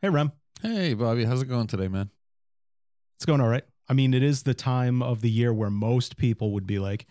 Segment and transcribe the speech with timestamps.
[0.00, 0.32] Hey, Rem.
[0.62, 2.10] Hey, Bobby, how's it going today, man?
[3.16, 3.64] It's going all right.
[3.88, 7.06] I mean, it is the time of the year where most people would be like,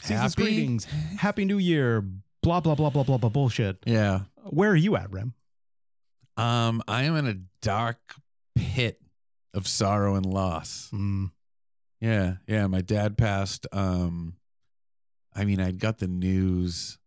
[0.00, 0.42] season's Happy?
[0.42, 0.84] greetings,
[1.18, 2.02] happy new year,
[2.42, 3.78] blah, blah, blah, blah, blah, blah, bullshit.
[3.84, 4.20] Yeah.
[4.44, 5.34] Where are you at, Rem?
[6.36, 7.98] Um, I am in a dark
[8.54, 9.00] pit
[9.52, 10.88] of sorrow and loss.
[10.94, 11.32] Mm,
[12.00, 12.66] Yeah, yeah.
[12.68, 13.66] My dad passed.
[13.72, 14.36] Um,
[15.34, 16.98] I mean, I got the news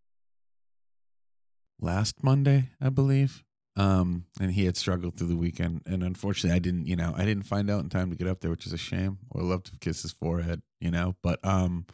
[1.80, 3.44] last Monday, I believe.
[3.76, 6.86] Um, and he had struggled through the weekend, and unfortunately, I didn't.
[6.86, 8.78] You know, I didn't find out in time to get up there, which is a
[8.78, 9.18] shame.
[9.34, 11.16] I would love to kiss his forehead, you know.
[11.24, 11.88] But um,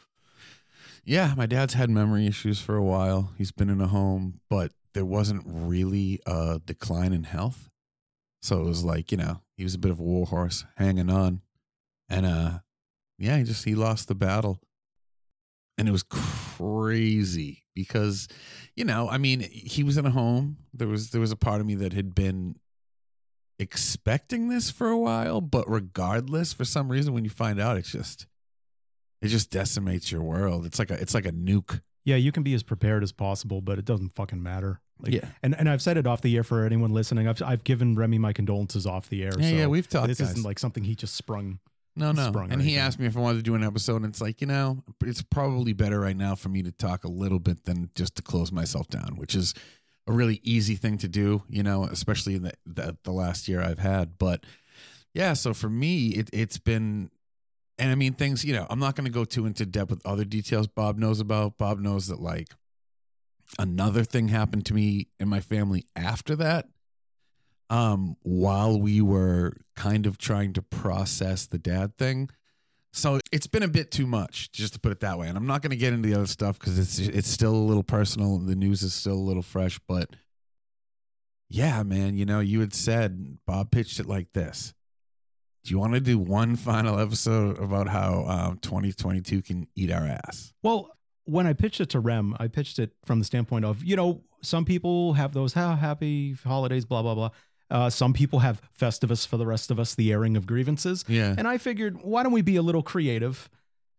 [1.06, 3.32] yeah, my dad's had memory issues for a while.
[3.38, 7.70] He's been in a home, but there wasn't really a decline in health.
[8.42, 11.10] So it was like, you know, he was a bit of a war horse hanging
[11.10, 11.42] on.
[12.10, 12.60] And uh
[13.18, 14.60] yeah, he just he lost the battle.
[15.80, 18.28] And it was crazy because,
[18.76, 20.58] you know, I mean, he was in a home.
[20.74, 22.58] There was there was a part of me that had been
[23.58, 27.92] expecting this for a while, but regardless, for some reason when you find out, it's
[27.92, 28.28] just
[29.22, 30.66] it just decimates your world.
[30.66, 31.82] It's like a it's like a nuke.
[32.06, 34.82] yeah, you can be as prepared as possible, but it doesn't fucking matter.
[35.02, 35.30] Like, yeah.
[35.42, 37.28] And and I've said it off the air for anyone listening.
[37.28, 39.32] I've I've given Remy my condolences off the air.
[39.38, 40.08] Yeah, so yeah, we've talked.
[40.08, 40.32] this guys.
[40.32, 41.60] isn't like something he just sprung.
[42.00, 42.32] No, no.
[42.50, 44.48] And he asked me if I wanted to do an episode, and it's like, you
[44.48, 48.16] know, it's probably better right now for me to talk a little bit than just
[48.16, 49.54] to close myself down, which is
[50.08, 53.62] a really easy thing to do, you know, especially in the, the, the last year
[53.62, 54.18] I've had.
[54.18, 54.46] But
[55.14, 57.12] yeah, so for me, it, it's been,
[57.78, 60.06] and I mean, things, you know, I'm not going to go too into depth with
[60.06, 61.58] other details Bob knows about.
[61.58, 62.48] Bob knows that, like,
[63.58, 66.68] another thing happened to me and my family after that
[67.72, 72.30] um while we were kind of trying to process the dad thing.
[72.92, 75.28] So it's been a bit too much just to put it that way.
[75.30, 77.68] And i'm not going to get into the other stuff because it's it's still a
[77.70, 78.40] little personal.
[78.40, 79.80] The news is still a little fresh.
[79.88, 80.16] But
[81.52, 84.74] yeah man you know you had said bob pitched it like this.
[85.64, 90.06] Do you want to do one final episode about how um, 2022 can eat our
[90.06, 90.54] ass?
[90.64, 90.90] Well,
[91.26, 94.24] when I pitched it to Rem, I pitched it from the standpoint of, you know,
[94.42, 97.30] some people have those "Ha- happy holidays, blah, blah, blah.
[97.70, 101.06] Uh, some people have Festivus for the rest of us, the airing of grievances.
[101.08, 103.50] yeah And I figured, why don't we be a little creative?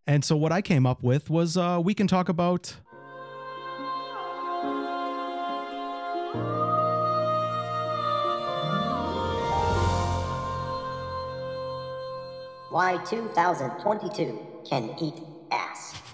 [0.07, 2.77] And so what I came up with was uh, we can talk about
[12.71, 15.15] Why 2022 can eat
[15.51, 16.10] ass.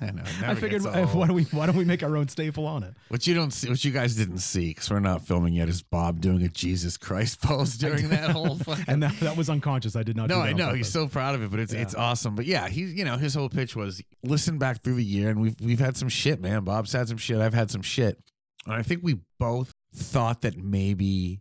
[0.00, 2.82] I know I figured why don't we why don't we make our own staple on
[2.82, 2.94] it?
[3.08, 5.82] What you don't see, what you guys didn't see, because we're not filming yet, is
[5.82, 8.56] Bob doing a Jesus Christ pose during that whole.
[8.66, 9.96] Fucking, And that, that was unconscious.
[9.96, 10.28] I did not.
[10.28, 12.34] no, do that I know he's so proud of it, but it's it's awesome.
[12.34, 15.40] But yeah, he's you know his whole pitch was listen back through the year, and
[15.40, 16.64] we've we've had some shit, man.
[16.64, 17.38] Bob's had some shit.
[17.38, 18.18] I've had some shit,
[18.66, 21.40] and I think we both thought that maybe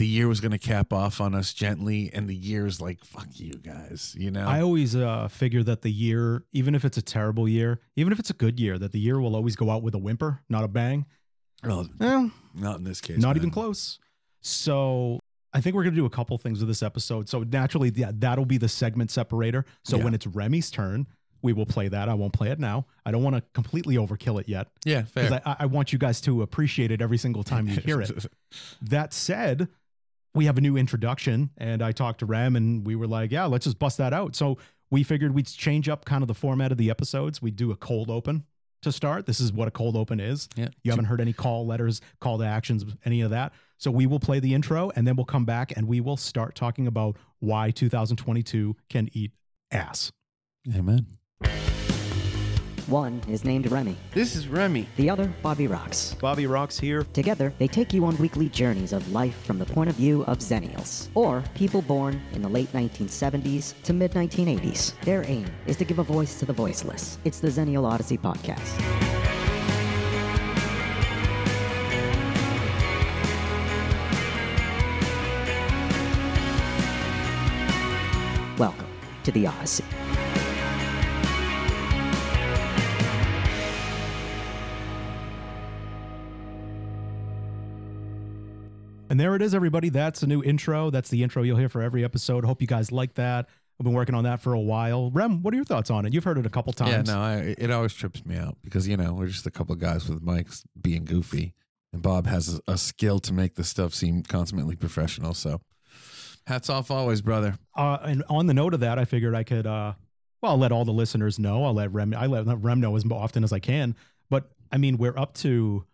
[0.00, 3.26] the year was going to cap off on us gently, and the year's like fuck
[3.34, 4.46] you guys, you know.
[4.46, 8.18] I always uh, figure that the year, even if it's a terrible year, even if
[8.18, 10.64] it's a good year, that the year will always go out with a whimper, not
[10.64, 11.04] a bang.
[11.62, 11.86] well,
[12.54, 13.18] not in this case.
[13.18, 13.36] not man.
[13.36, 13.98] even close.
[14.40, 15.20] So
[15.52, 17.28] I think we're gonna do a couple things with this episode.
[17.28, 19.66] So naturally, yeah, that'll be the segment separator.
[19.84, 20.04] So Yeah.
[20.04, 21.08] when it's Remy's turn,
[21.42, 22.08] we will play that.
[22.08, 22.86] I won't play it now.
[23.04, 25.24] I don't want to completely overkill it yet Yeah, fair.
[25.24, 28.10] because I, I want you guys to appreciate it every single time you hear it.
[28.82, 29.68] that said,
[30.34, 33.46] we have a new introduction, and I talked to Rem, and we were like, yeah,
[33.46, 34.36] let's just bust that out.
[34.36, 34.58] So
[34.90, 37.40] we figured we'd change up kind of the format of the episodes.
[37.42, 38.44] We'd do a cold open
[38.82, 39.26] to start.
[39.26, 40.48] This is what a cold open is.
[40.56, 43.52] yeah, You haven't heard any call letters, call to actions, any of that.
[43.78, 46.54] So we will play the intro and then we'll come back and we will start
[46.54, 49.32] talking about why 2022 can eat
[49.70, 50.12] ass.
[50.74, 51.06] Amen.
[52.90, 54.88] One is named Remy, This is Remy.
[54.96, 56.18] the other Bobby Rox.
[56.18, 57.04] Bobby Rox here.
[57.12, 60.38] Together, they take you on weekly journeys of life from the point of view of
[60.38, 64.98] Xennials, or people born in the late 1970s to mid 1980s.
[65.02, 67.18] Their aim is to give a voice to the voiceless.
[67.24, 68.76] It's the Xennial Odyssey podcast.
[78.58, 78.88] Welcome
[79.24, 79.84] to the Odyssey.
[89.20, 89.90] There it is, everybody.
[89.90, 90.90] That's a new intro.
[90.90, 92.44] That's the intro you'll hear for every episode.
[92.44, 93.48] Hope you guys like that.
[93.78, 95.10] I've been working on that for a while.
[95.10, 96.12] Rem, what are your thoughts on it?
[96.12, 97.08] You've heard it a couple times.
[97.08, 99.72] Yeah, no, I, it always trips me out because you know we're just a couple
[99.72, 101.54] of guys with mics being goofy,
[101.92, 105.34] and Bob has a, a skill to make the stuff seem consummately professional.
[105.34, 105.60] So,
[106.46, 107.58] hats off always, brother.
[107.74, 109.94] Uh, and on the note of that, I figured I could, uh,
[110.42, 111.64] well, I'll let all the listeners know.
[111.64, 113.96] I'll let Rem, I let Rem know as often as I can.
[114.28, 115.84] But I mean, we're up to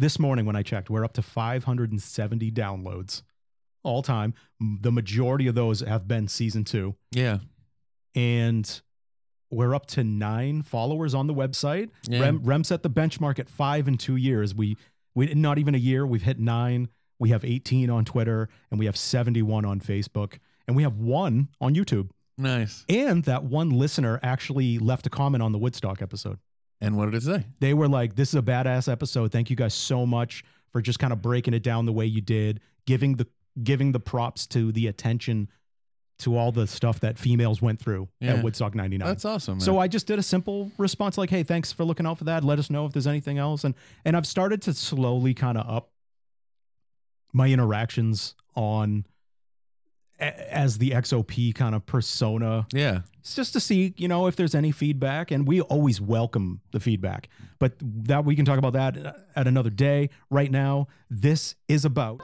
[0.00, 3.22] this morning when I checked, we're up to 570 downloads
[3.82, 4.34] all time.
[4.58, 6.96] The majority of those have been season two.
[7.12, 7.38] Yeah.
[8.14, 8.80] And
[9.50, 11.90] we're up to nine followers on the website.
[12.08, 12.20] Yeah.
[12.20, 14.54] Rem, Rem set the benchmark at five in two years.
[14.54, 14.76] We
[15.14, 16.06] we not even a year.
[16.06, 16.88] We've hit nine.
[17.18, 20.38] We have 18 on Twitter and we have 71 on Facebook.
[20.66, 22.10] And we have one on YouTube.
[22.38, 22.86] Nice.
[22.88, 26.38] And that one listener actually left a comment on the Woodstock episode.
[26.80, 27.44] And what did it say?
[27.60, 29.32] They were like, This is a badass episode.
[29.32, 32.20] Thank you guys so much for just kind of breaking it down the way you
[32.20, 33.26] did, giving the
[33.62, 35.48] giving the props to the attention
[36.20, 38.34] to all the stuff that females went through Yeah.
[38.34, 39.06] at Woodstock 99.
[39.08, 39.54] That's awesome.
[39.54, 39.60] Man.
[39.60, 42.44] So I just did a simple response like, "Hey, thanks for looking out for that.
[42.44, 43.74] Let us know if there's anything else." And
[44.04, 45.90] and I've started to slowly kind of up
[47.32, 49.06] my interactions on
[50.20, 52.66] a- as the XOP kind of persona.
[52.72, 53.00] yeah.
[53.20, 56.80] It's just to see, you know, if there's any feedback and we always welcome the
[56.80, 57.28] feedback.
[57.58, 60.08] But that we can talk about that uh, at another day.
[60.30, 62.22] Right now, this is about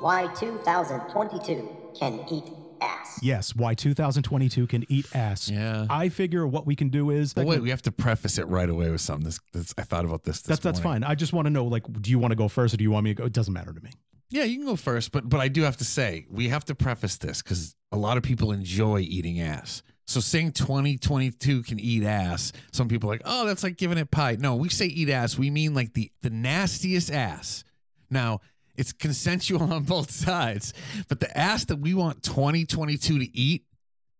[0.00, 2.44] Why 2022 can eat
[2.82, 3.18] ass.
[3.22, 5.48] yes, why 2022 can eat ass.
[5.48, 5.86] Yeah.
[5.90, 8.68] I figure what we can do is But wait, we have to preface it right
[8.68, 9.24] away with something.
[9.24, 10.38] This, this I thought about this.
[10.42, 11.02] this That's that's morning.
[11.02, 11.10] fine.
[11.10, 12.90] I just want to know, like, do you want to go first or do you
[12.90, 13.24] want me to go?
[13.24, 13.90] It doesn't matter to me.
[14.30, 16.74] Yeah, you can go first, but but I do have to say we have to
[16.74, 19.82] preface this because a lot of people enjoy eating ass.
[20.06, 24.10] So saying 2022 can eat ass, some people are like, oh, that's like giving it
[24.10, 24.36] pie.
[24.38, 27.62] No, we say eat ass, we mean like the the nastiest ass.
[28.10, 28.40] Now
[28.76, 30.72] it's consensual on both sides,
[31.08, 33.64] but the ass that we want 2022 to eat,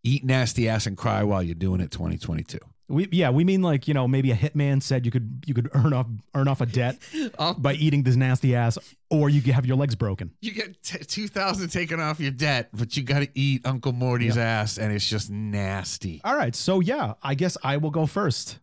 [0.04, 2.58] eat nasty ass and cry while you're doing it 2022.
[2.88, 5.70] We yeah, we mean like you know maybe a hitman said you could you could
[5.72, 6.98] earn off earn off a debt
[7.58, 8.76] by eating this nasty ass,
[9.08, 10.32] or you have your legs broken.
[10.42, 14.36] You get t- 2000 taken off your debt, but you got to eat Uncle Morty's
[14.36, 16.20] ass and it's just nasty.
[16.22, 18.58] All right, so yeah, I guess I will go first.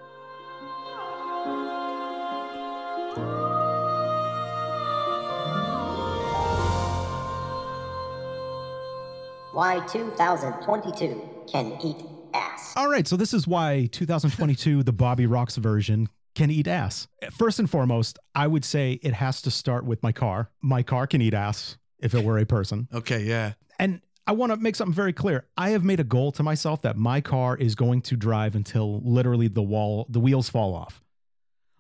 [9.60, 11.98] Why 2022 can eat
[12.34, 12.74] ass.
[12.78, 17.10] All right, so this is why 2022 the Bobby Rox version can eat ass.
[17.38, 20.50] First and foremost, I would say it has to start with my car.
[20.62, 22.88] My car can eat ass if it were a person.
[22.94, 23.56] Okay, yeah.
[23.78, 25.46] And I want to make something very clear.
[25.58, 29.02] I have made a goal to myself that my car is going to drive until
[29.02, 31.04] literally the wall, the wheels fall off.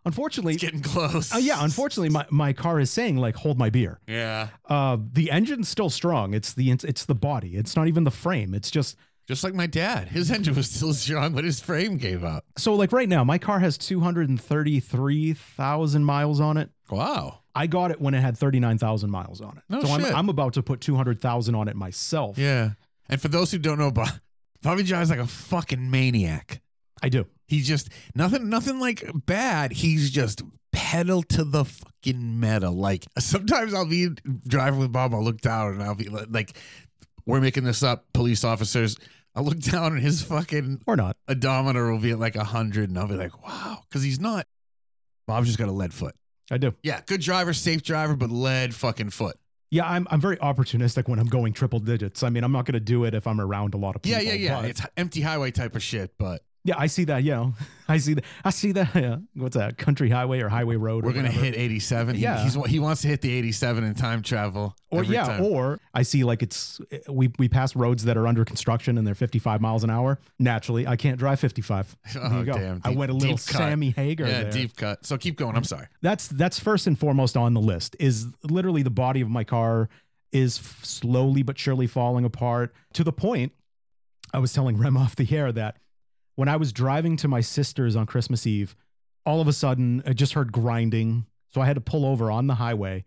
[0.06, 1.34] Unfortunately, It's getting close.
[1.34, 4.00] uh, yeah, unfortunately, my, my car is saying like, hold my beer.
[4.08, 4.48] Yeah.
[4.68, 6.34] Uh, the engine's still strong.
[6.34, 7.56] It's the it's the body.
[7.56, 8.54] It's not even the frame.
[8.54, 8.98] It's just
[9.28, 10.08] Just like my dad.
[10.08, 12.46] His engine was still strong, but his frame gave up.
[12.58, 16.58] so like right now, my car has two hundred and thirty three thousand miles on
[16.58, 16.70] it.
[16.90, 17.40] Wow.
[17.54, 19.64] I got it when it had thirty nine thousand miles on it.
[19.70, 20.14] No so I'm shit.
[20.16, 22.38] I'm about to put two hundred thousand on it myself.
[22.38, 22.72] Yeah.
[23.10, 24.10] And for those who don't know, Bob,
[24.62, 26.62] Bobby drives like a fucking maniac.
[27.04, 27.26] I do.
[27.50, 29.72] He's just nothing, nothing like bad.
[29.74, 30.42] He's just
[30.72, 32.74] pedal to the fucking metal.
[32.74, 34.10] Like sometimes I'll be
[34.48, 35.14] driving with Bob.
[35.14, 36.56] I'll look down and I'll be like,
[37.26, 38.96] we're making this up, police officers.
[39.36, 41.18] I'll look down and his fucking Or not.
[41.28, 44.48] odometer will be at like a hundred, and I'll be like, wow, because he's not.
[45.28, 46.16] Bob's just got a lead foot.
[46.52, 46.74] I do.
[46.84, 49.38] Yeah, good driver, safe driver, but lead fucking foot.
[49.72, 52.24] Yeah, I'm I'm very opportunistic when I'm going triple digits.
[52.24, 54.18] I mean, I'm not going to do it if I'm around a lot of Yeah,
[54.20, 54.34] people.
[54.34, 54.62] yeah, yeah.
[54.62, 57.24] but- It's empty highway type of shit, but yeah, I see that.
[57.24, 57.54] You know,
[57.88, 58.24] I see that.
[58.44, 58.94] I see that.
[58.96, 59.18] Yeah.
[59.34, 59.78] What's that?
[59.78, 61.06] Country highway or highway road?
[61.06, 61.46] we're gonna whatever.
[61.46, 62.16] hit 87.
[62.16, 62.44] He- Yeah.
[62.44, 64.76] he's, he wants to hit the 87 in time travel.
[64.92, 65.44] Or yeah, time.
[65.46, 69.16] or I see like it's we we pass roads that are under construction and they're
[69.16, 70.20] 55 miles an hour.
[70.40, 71.96] Naturally, I can't drive 55.
[72.14, 72.54] There Oh, you go.
[72.54, 72.82] damn.
[72.84, 73.58] I went a little deep cut.
[73.58, 74.52] Sammy Hagar yeah, there.
[74.52, 75.06] deep cut.
[75.06, 75.56] So keep going.
[75.56, 75.88] I'm sorry.
[76.02, 77.96] That's that's first and foremost on the list.
[78.00, 79.90] Is literally the body of my car
[80.32, 83.52] is f- slowly but surely falling apart to the point.
[84.34, 85.78] I was telling Rem off the air that
[86.40, 88.74] when I was driving to my sister's on Christmas Eve,
[89.26, 91.26] all of a sudden I just heard grinding.
[91.54, 93.04] So I had to pull over on the highway.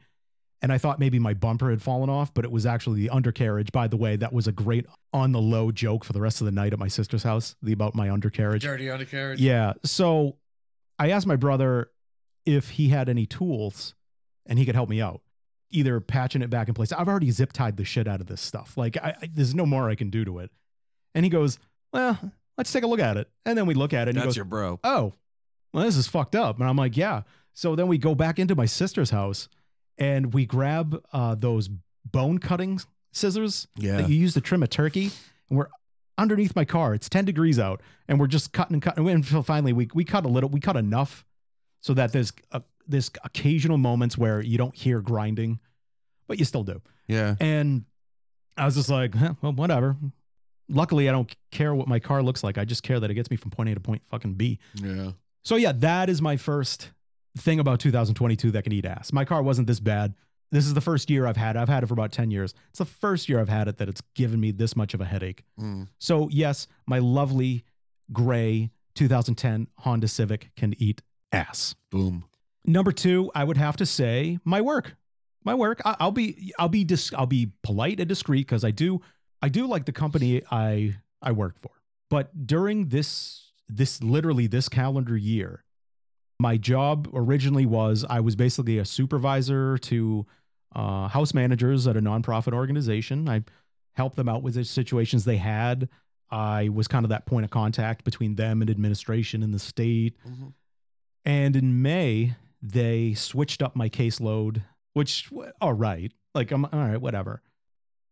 [0.61, 3.73] And I thought maybe my bumper had fallen off, but it was actually the undercarriage.
[3.73, 4.85] By the way, that was a great
[5.15, 7.73] on the low joke for the rest of the night at my sister's house, the
[7.73, 8.65] about my undercarriage.
[8.65, 9.41] Dirty undercarriage.
[9.41, 9.73] Yeah.
[9.83, 10.37] So
[10.99, 11.91] I asked my brother
[12.45, 13.95] if he had any tools
[14.45, 15.23] and he could help me out,
[15.71, 16.93] either patching it back in place.
[16.93, 18.77] I've already zip tied the shit out of this stuff.
[18.77, 20.51] Like, I, I, there's no more I can do to it.
[21.15, 21.59] And he goes,
[21.95, 22.19] Well,
[22.63, 23.29] let's take a look at it.
[23.45, 24.79] And then we look at it and he That's goes, your bro.
[24.85, 25.13] Oh,
[25.75, 26.61] well, this is fucked up.
[26.61, 27.23] And I'm like, Yeah.
[27.55, 29.49] So then we go back into my sister's house
[29.99, 31.69] and we grab uh, those
[32.05, 33.97] bone cutting scissors Yeah.
[33.99, 35.11] that you use to trim a turkey.
[35.51, 35.67] And we're
[36.17, 36.95] underneath my car.
[36.95, 37.83] It's 10 degrees out.
[38.07, 40.77] And we're just cutting and cutting until finally we, we cut a little, we cut
[40.77, 41.25] enough
[41.81, 45.59] so that there's a, there's occasional moments where you don't hear grinding,
[46.29, 46.81] but you still do.
[47.09, 47.35] Yeah.
[47.41, 47.85] And
[48.57, 49.97] I was just like, huh, well, whatever.
[50.69, 52.59] Luckily, I don't care what my car looks like.
[52.59, 54.59] I just care that it gets me from point A to point fucking B.
[54.75, 55.13] Yeah.
[55.45, 56.91] So yeah, that is my first
[57.37, 59.13] thing about 2022 that can eat ass.
[59.13, 60.15] My car wasn't this bad.
[60.51, 61.57] This is the first year I've had.
[61.57, 61.59] it.
[61.61, 62.55] I've had it for about 10 years.
[62.71, 65.05] It's the first year I've had it that it's given me this much of a
[65.05, 65.45] headache.
[65.59, 65.89] Mm.
[65.99, 67.65] So yes, my lovely
[68.13, 71.01] gray 2010 Honda Civic can eat
[71.33, 71.75] ass.
[71.91, 72.25] Boom.
[72.65, 74.95] Number two, I would have to say my work.
[75.45, 75.81] My work.
[75.85, 79.01] I, I'll be I'll be dis, I'll be polite and discreet because I do
[79.43, 81.73] I do like the company I I work for.
[82.09, 85.65] But during this this literally this calendar year,
[86.39, 90.27] my job originally was I was basically a supervisor to
[90.75, 93.29] uh, house managers at a nonprofit organization.
[93.29, 93.45] I
[93.95, 95.89] helped them out with the situations they had.
[96.31, 100.17] I was kind of that point of contact between them and administration in the state.
[100.27, 100.55] Mhm.
[101.27, 104.63] And in May, they switched up my caseload,
[104.95, 105.31] which,
[105.61, 107.43] all right, like, I'm all right, whatever.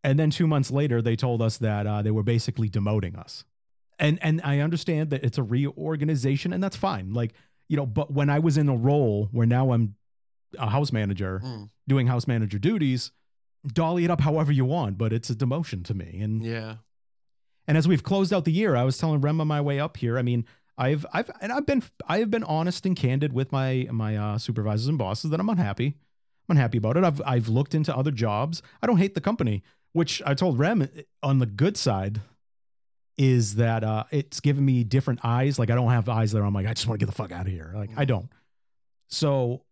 [0.02, 3.44] And then two months later, they told us that uh, they were basically demoting us.
[3.98, 7.12] And, and I understand that it's a reorganization, and that's fine.
[7.12, 7.34] Like,
[7.68, 9.96] you know, but when I was in a role where now I'm
[10.58, 11.70] a house manager Mm.
[11.86, 13.12] doing house manager duties,
[13.66, 16.18] dolly it up however you want, but it's a demotion to me.
[16.20, 16.76] And Yeah.
[17.68, 19.98] and as we've closed out the year, I was telling Rem on my way up
[19.98, 20.18] here.
[20.18, 20.44] I mean,
[20.78, 24.38] I've I've and I've been I have been honest and candid with my my uh,
[24.38, 25.94] supervisors and bosses that I'm unhappy.
[26.50, 27.04] I'm unhappy about it.
[27.04, 28.60] I've I've looked into other jobs.
[28.82, 30.88] I don't hate the company, which I told Rem
[31.22, 32.20] on the good side
[33.16, 35.58] is that uh, it's given me different eyes.
[35.58, 37.30] Like I don't have eyes that I'm like I just want to get the fuck
[37.32, 37.72] out of here.
[37.74, 38.28] Like I don't.
[39.08, 39.62] So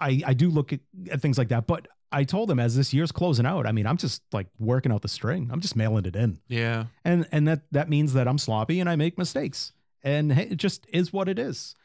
[0.00, 0.80] I I do look at,
[1.10, 3.66] at things like that, but I told them as this year's closing out.
[3.66, 5.48] I mean, I'm just like working out the string.
[5.52, 6.86] I'm just mailing it in Yeah.
[7.04, 10.56] and and that that means that I'm sloppy and I make mistakes, and hey, it
[10.56, 11.76] just is what it is.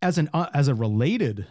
[0.00, 1.46] As an uh, as a related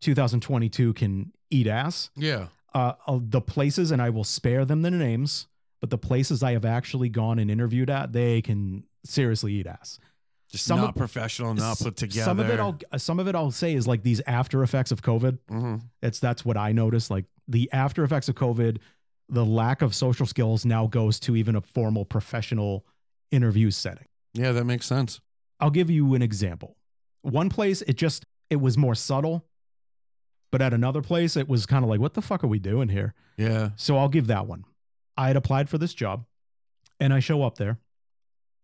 [0.00, 2.10] 2022 can eat ass.
[2.16, 2.48] Yeah.
[2.74, 5.46] Uh, uh, the places, and I will spare them the names,
[5.80, 9.98] but the places I have actually gone and interviewed at, they can seriously eat ass.
[10.50, 12.24] Just Some not of- professional, not put together.
[12.24, 15.02] Some of it, I'll some of it, I'll say is like these after effects of
[15.02, 15.38] COVID.
[15.50, 15.82] Mhm.
[16.02, 17.10] It's that's what I noticed.
[17.10, 18.78] Like the after effects of COVID,
[19.28, 22.86] the lack of social skills now goes to even a formal professional
[23.30, 24.06] interview setting.
[24.32, 25.20] Yeah, that makes sense.
[25.60, 26.76] I'll give you an example.
[27.22, 29.44] One place, it just it was more subtle,
[30.50, 32.88] but at another place, it was kind of like, what the fuck are we doing
[32.88, 33.14] here?
[33.36, 33.70] Yeah.
[33.76, 34.64] So I'll give that one.
[35.16, 36.24] I had applied for this job,
[37.00, 37.78] and I show up there,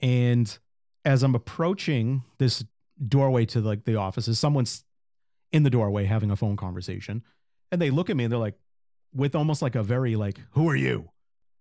[0.00, 0.56] and
[1.04, 2.64] as I'm approaching this
[3.06, 4.84] doorway to like the offices, someone's
[5.52, 7.22] in the doorway having a phone conversation,
[7.70, 8.58] and they look at me and they're like,
[9.12, 11.10] with almost like a very like, "Who are you?"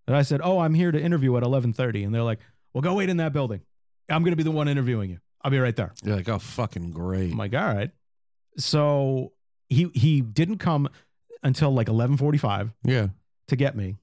[0.08, 2.40] And I said, "Oh, I'm here to interview at 11:30," and they're like,
[2.74, 3.62] "Well, go wait in that building.
[4.10, 5.20] I'm going to be the one interviewing you.
[5.42, 7.32] I'll be right there." You're like, oh, fucking great.
[7.32, 7.92] I'm like, all right.
[8.58, 9.34] So
[9.74, 10.90] he he didn't come
[11.44, 13.08] until like 11:45 yeah.
[13.48, 13.98] to get me.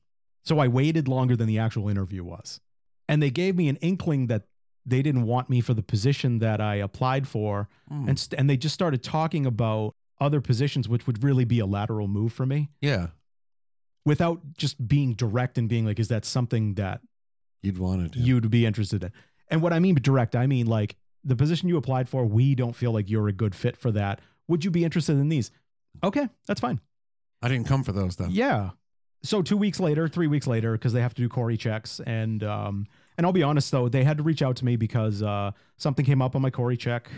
[0.44, 2.60] So I waited longer than the actual interview was.
[3.08, 4.42] And they gave me an inkling that
[4.86, 8.08] they didn't want me for the position that I applied for Mm.
[8.08, 11.66] and st- and they just started talking about other positions which would really be a
[11.66, 13.08] lateral move for me yeah.
[14.04, 17.00] without just being direct and being like is that something that
[17.62, 19.12] You'd want to you'd be interested in.
[19.48, 22.54] And what I mean by direct, I mean like the position you applied for, we
[22.54, 24.20] don't feel like you're a good fit for that.
[24.48, 25.50] Would you be interested in these?
[26.02, 26.80] Okay, that's fine.
[27.42, 28.28] I didn't come for those though.
[28.28, 28.70] Yeah.
[29.22, 32.42] So two weeks later, three weeks later, because they have to do CORI checks, and
[32.42, 32.86] um,
[33.18, 36.04] and I'll be honest though, they had to reach out to me because uh, something
[36.04, 37.10] came up on my CORI check,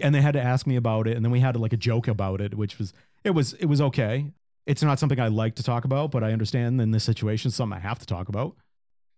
[0.00, 2.08] and they had to ask me about it, and then we had like a joke
[2.08, 2.92] about it, which was
[3.22, 4.32] it was it was okay.
[4.66, 7.76] It's not something I like to talk about, but I understand in this situation, something
[7.76, 8.56] I have to talk about.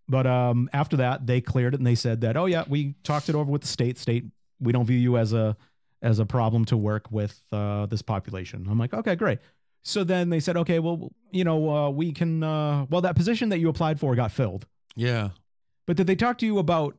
[0.07, 3.29] But um, after that, they cleared it and they said that, oh yeah, we talked
[3.29, 3.99] it over with the state.
[3.99, 4.25] State,
[4.61, 5.57] we don't view you as a
[6.03, 8.67] as a problem to work with uh, this population.
[8.71, 9.39] I'm like, okay, great.
[9.83, 12.43] So then they said, okay, well, you know, uh, we can.
[12.43, 15.31] Uh, well, that position that you applied for got filled, Yeah.
[15.87, 16.97] but did they talk to you about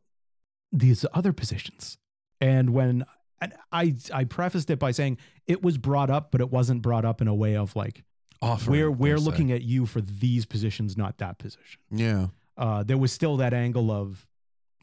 [0.71, 1.97] these other positions?
[2.41, 3.05] And when
[3.41, 7.05] and I I prefaced it by saying it was brought up, but it wasn't brought
[7.05, 8.03] up in a way of like
[8.41, 11.81] Offering, we're we're looking at you for these positions, not that position.
[11.91, 12.27] Yeah.
[12.57, 14.25] Uh, there was still that angle of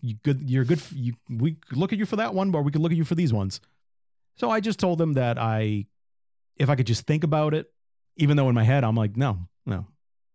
[0.02, 0.82] you good, you're good.
[0.94, 3.14] You we look at you for that one, but we could look at you for
[3.14, 3.60] these ones.
[4.36, 5.86] So I just told them that I,
[6.56, 7.70] if I could just think about it,
[8.16, 9.86] even though in my head I'm like, no, no,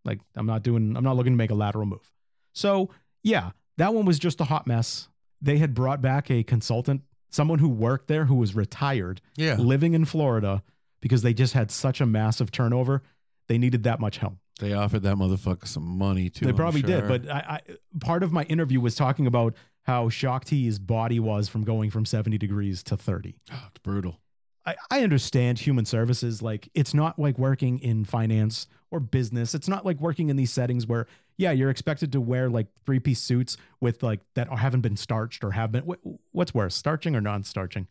[0.06, 2.12] like I'm not doing, I'm not looking to make a lateral move.
[2.54, 2.90] So
[3.24, 5.08] yeah, that one was just a hot mess.
[5.42, 9.56] They had brought back a consultant, someone who worked there who was retired, Yeah.
[9.56, 10.64] living in Florida
[11.02, 13.02] because they just had such a massive turnover.
[13.48, 14.36] They needed that much help.
[14.60, 16.46] They offered that motherfucker some money too.
[16.46, 20.50] They probably did, but I, I part of my interview was talking about how shocked
[20.50, 23.36] his body was from going from 70 degrees to 30.
[23.52, 24.20] Oh, it's brutal.
[24.66, 26.42] I, I understand human services.
[26.42, 29.56] Like it's not like working in finance or business.
[29.56, 31.08] It's not like working in these settings where
[31.38, 35.44] yeah, you're expected to wear like three piece suits with like that haven't been starched
[35.44, 35.84] or have been.
[35.86, 37.88] wh- What's worse, starching or non starching?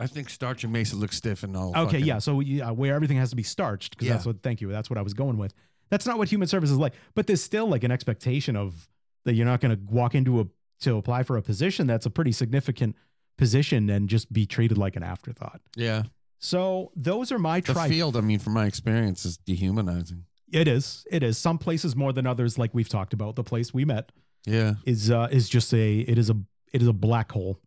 [0.00, 1.70] I think starching makes it look stiff and all.
[1.70, 2.18] Okay, fucking- yeah.
[2.18, 4.42] So yeah, where everything has to be starched because that's what.
[4.42, 4.68] Thank you.
[4.72, 5.54] That's what I was going with.
[5.90, 6.94] That's not what human service is like.
[7.14, 8.88] But there's still like an expectation of
[9.24, 10.46] that you're not going to walk into a
[10.80, 12.96] to apply for a position that's a pretty significant
[13.36, 15.60] position and just be treated like an afterthought.
[15.76, 16.04] Yeah.
[16.38, 17.88] So those are my The tri.
[17.88, 20.24] field, I mean, from my experience, is dehumanizing.
[20.52, 21.04] It is.
[21.10, 21.36] It is.
[21.36, 23.36] Some places more than others, like we've talked about.
[23.36, 24.12] The place we met
[24.46, 24.74] Yeah.
[24.84, 26.00] is uh, is just a.
[26.00, 26.36] It is a.
[26.72, 27.58] It is a black hole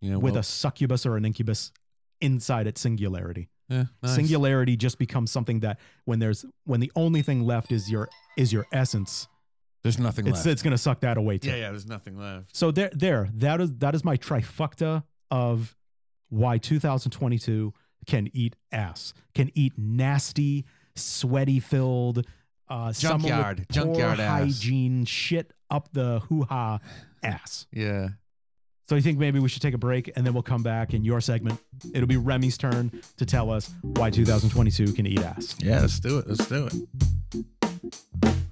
[0.00, 0.16] Yeah.
[0.16, 1.72] with a succubus or an incubus
[2.20, 3.48] inside its singularity.
[3.68, 4.14] yeah, nice.
[4.14, 8.52] Singularity just becomes something that when there's when the only thing left is your is
[8.52, 9.26] your essence,
[9.82, 10.46] There's nothing it's left.
[10.46, 11.48] it's gonna suck that away too.
[11.50, 11.70] yeah, yeah.
[11.70, 12.54] There's nothing left.
[12.56, 15.74] So there there that is that is my trifecta of
[16.28, 17.74] why 2022
[18.06, 20.64] can eat ass, can eat nasty,
[20.96, 22.26] sweaty filled,
[22.68, 23.66] uh, someone with Junkyard.
[23.68, 24.40] poor Junkyard ass.
[24.40, 26.78] hygiene shit up the hoo ha
[27.22, 27.66] ass.
[27.72, 28.08] Yeah.
[28.88, 31.04] So you think maybe we should take a break and then we'll come back in
[31.04, 31.58] your segment.
[31.94, 35.56] It'll be Remy's turn to tell us why 2022 can eat ass.
[35.60, 35.80] Yeah.
[35.80, 36.26] Let's do it.
[36.28, 38.51] Let's do it.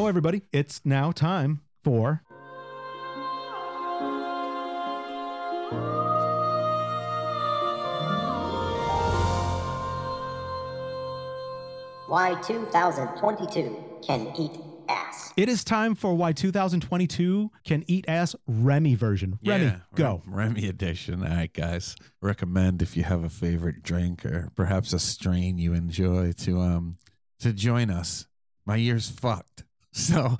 [0.00, 2.22] So, everybody, it's now time for.
[12.06, 14.52] Why 2022 can eat
[14.88, 15.34] ass.
[15.36, 19.38] It is time for why 2022 can eat ass Remy version.
[19.44, 20.22] Remy, Yeah, go.
[20.26, 21.22] Remy edition.
[21.22, 21.94] All right, guys.
[22.22, 26.96] Recommend if you have a favorite drink or perhaps a strain you enjoy to um
[27.40, 28.26] to join us.
[28.64, 29.64] My year's fucked.
[29.92, 30.38] So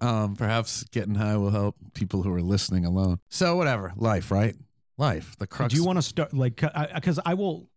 [0.00, 3.18] um perhaps getting high will help people who are listening alone.
[3.30, 3.92] So whatever.
[3.96, 4.54] Life, right?
[4.98, 5.36] Life.
[5.38, 6.56] The crux Do you want to start like
[6.94, 7.68] because I, will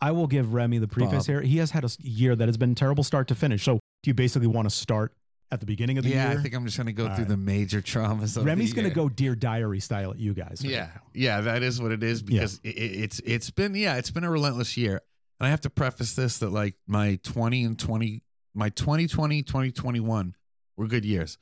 [0.00, 1.26] I will give Remy the preface Bob.
[1.26, 1.40] here.
[1.42, 3.62] He has had a year that has been terrible start to finish.
[3.64, 5.14] So do you basically want to start
[5.52, 6.38] at the beginning of the Yeah, year?
[6.38, 7.28] I think I'm just gonna go All through right.
[7.28, 10.62] the major traumas of Remy's going to go Dear Diary style at you guys.
[10.62, 11.02] right Yeah, now.
[11.14, 14.24] yeah, that is what it is because it, it- it's it's been yeah, it's been
[14.24, 15.00] a relentless year.
[15.40, 18.22] And I have to preface this that like my 20 and 20
[18.54, 20.34] my 2020 2021
[20.76, 21.38] were good years.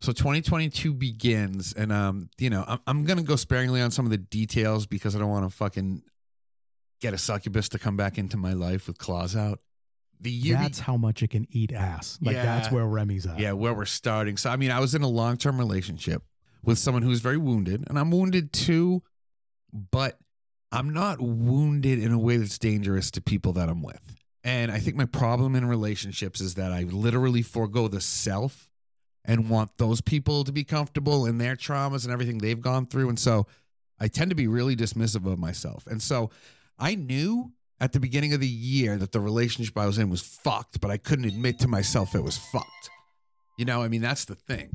[0.00, 4.06] So 2022 begins and um you know, I'm I'm going to go sparingly on some
[4.06, 6.02] of the details because I don't want to fucking
[7.00, 9.60] get a succubus to come back into my life with claws out.
[10.22, 12.18] The year be- That's how much it can eat ass.
[12.22, 13.38] Like that's where Remy's at.
[13.38, 14.36] yeah, where we're starting.
[14.36, 16.22] So I mean, I was in a long-term relationship
[16.62, 19.02] with someone who's very wounded, and I'm wounded too,
[19.72, 20.18] but
[20.72, 24.14] I'm not wounded in a way that's dangerous to people that I'm with.
[24.42, 28.70] And I think my problem in relationships is that I literally forego the self
[29.24, 33.10] and want those people to be comfortable in their traumas and everything they've gone through.
[33.10, 33.46] And so
[33.98, 35.86] I tend to be really dismissive of myself.
[35.86, 36.30] And so
[36.78, 40.22] I knew at the beginning of the year that the relationship I was in was
[40.22, 42.90] fucked, but I couldn't admit to myself it was fucked.
[43.58, 44.70] You know, I mean, that's the thing.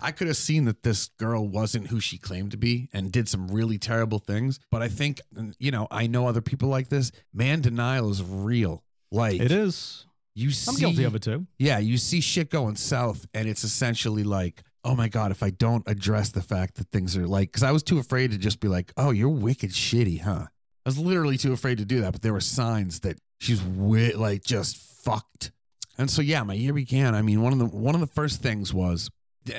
[0.00, 3.28] I could have seen that this girl wasn't who she claimed to be and did
[3.28, 4.60] some really terrible things.
[4.70, 5.20] But I think,
[5.58, 7.10] you know, I know other people like this.
[7.32, 8.84] Man denial is real.
[9.10, 10.04] Like It is.
[10.34, 11.46] you see, I'm guilty of it too.
[11.58, 15.50] Yeah, you see shit going south, and it's essentially like, oh my God, if I
[15.50, 18.60] don't address the fact that things are like, because I was too afraid to just
[18.60, 20.46] be like, oh, you're wicked shitty, huh?
[20.46, 24.14] I was literally too afraid to do that, but there were signs that she's wi-
[24.16, 25.52] like just fucked.
[25.98, 27.14] And so yeah, my year began.
[27.14, 29.10] I mean, one of the one of the first things was,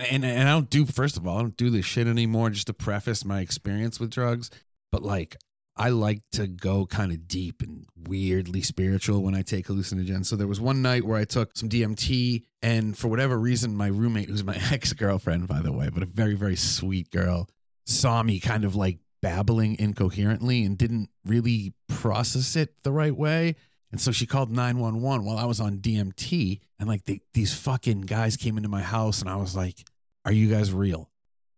[0.10, 2.50] and and I don't do first of all, I don't do this shit anymore.
[2.50, 4.50] Just to preface my experience with drugs,
[4.92, 5.36] but like
[5.80, 10.26] I like to go kind of deep and weirdly spiritual when I take hallucinogens.
[10.26, 13.88] So there was one night where I took some DMT, and for whatever reason, my
[13.88, 17.48] roommate, who's my ex girlfriend, by the way, but a very, very sweet girl,
[17.86, 23.56] saw me kind of like babbling incoherently and didn't really process it the right way.
[23.90, 26.60] And so she called 911 while I was on DMT.
[26.78, 29.86] And like these fucking guys came into my house, and I was like,
[30.26, 31.10] Are you guys real?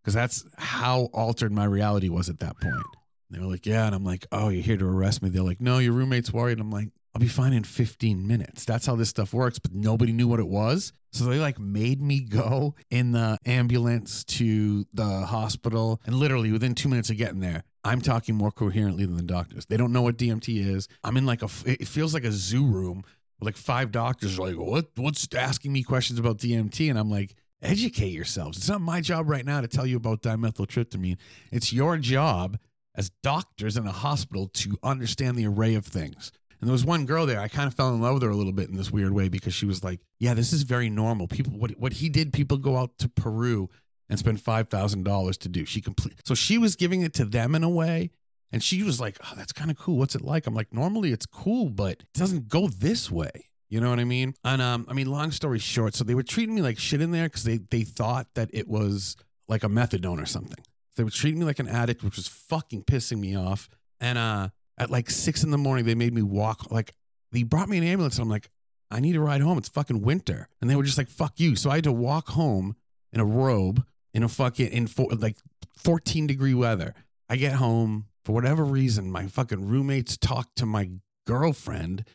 [0.04, 2.86] Because that's how altered my reality was at that point.
[3.32, 3.86] They were like, Yeah.
[3.86, 5.30] And I'm like, Oh, you're here to arrest me.
[5.30, 6.54] They're like, No, your roommate's worried.
[6.54, 8.64] And I'm like, I'll be fine in 15 minutes.
[8.64, 9.60] That's how this stuff works.
[9.60, 10.94] But nobody knew what it was.
[11.12, 16.02] So they like made me go in the ambulance to the hospital.
[16.06, 19.66] And literally within two minutes of getting there, I'm talking more coherently than the doctors.
[19.66, 20.88] They don't know what DMT is.
[21.04, 23.04] I'm in like a, it feels like a zoo room
[23.42, 26.90] like five doctors are like, what, what's asking me questions about DMT?
[26.90, 28.58] And I'm like, educate yourselves.
[28.58, 31.18] It's not my job right now to tell you about dimethyltryptamine.
[31.52, 32.58] It's your job
[32.96, 36.32] as doctors in a hospital to understand the array of things.
[36.60, 37.40] And there was one girl there.
[37.40, 39.30] I kind of fell in love with her a little bit in this weird way
[39.30, 41.28] because she was like, "Yeah, this is very normal.
[41.28, 43.70] People, what what he did, people go out to Peru
[44.10, 45.66] and spend five thousand dollars to do.
[45.66, 46.22] She complete.
[46.24, 48.12] So she was giving it to them in a way,
[48.52, 49.98] and she was like, "Oh, that's kind of cool.
[49.98, 53.32] What's it like?" I'm like, "Normally it's cool, but it doesn't go this way."
[53.70, 54.36] You know what I mean?
[54.44, 57.12] And um, I mean, long story short, so they were treating me like shit in
[57.12, 59.16] there because they they thought that it was
[59.48, 60.64] like a methadone or something.
[61.02, 63.68] They were treating me like an addict, which was fucking pissing me off.
[64.00, 66.70] And uh, at like six in the morning, they made me walk.
[66.70, 66.94] Like
[67.32, 68.52] they brought me an ambulance, and I'm like,
[68.92, 69.58] I need to ride home.
[69.58, 72.30] It's fucking winter, and they were just like, "Fuck you." So I had to walk
[72.30, 72.76] home
[73.12, 73.84] in a robe
[74.14, 75.38] in a fucking in four, like
[75.78, 76.94] 14 degree weather.
[77.28, 80.92] I get home for whatever reason, my fucking roommates talk to my
[81.26, 82.06] girlfriend,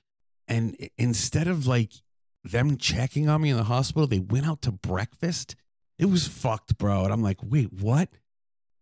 [0.46, 1.90] and instead of like
[2.44, 5.57] them checking on me in the hospital, they went out to breakfast.
[5.99, 7.03] It was fucked, bro.
[7.03, 8.11] And I'm like, wait, what?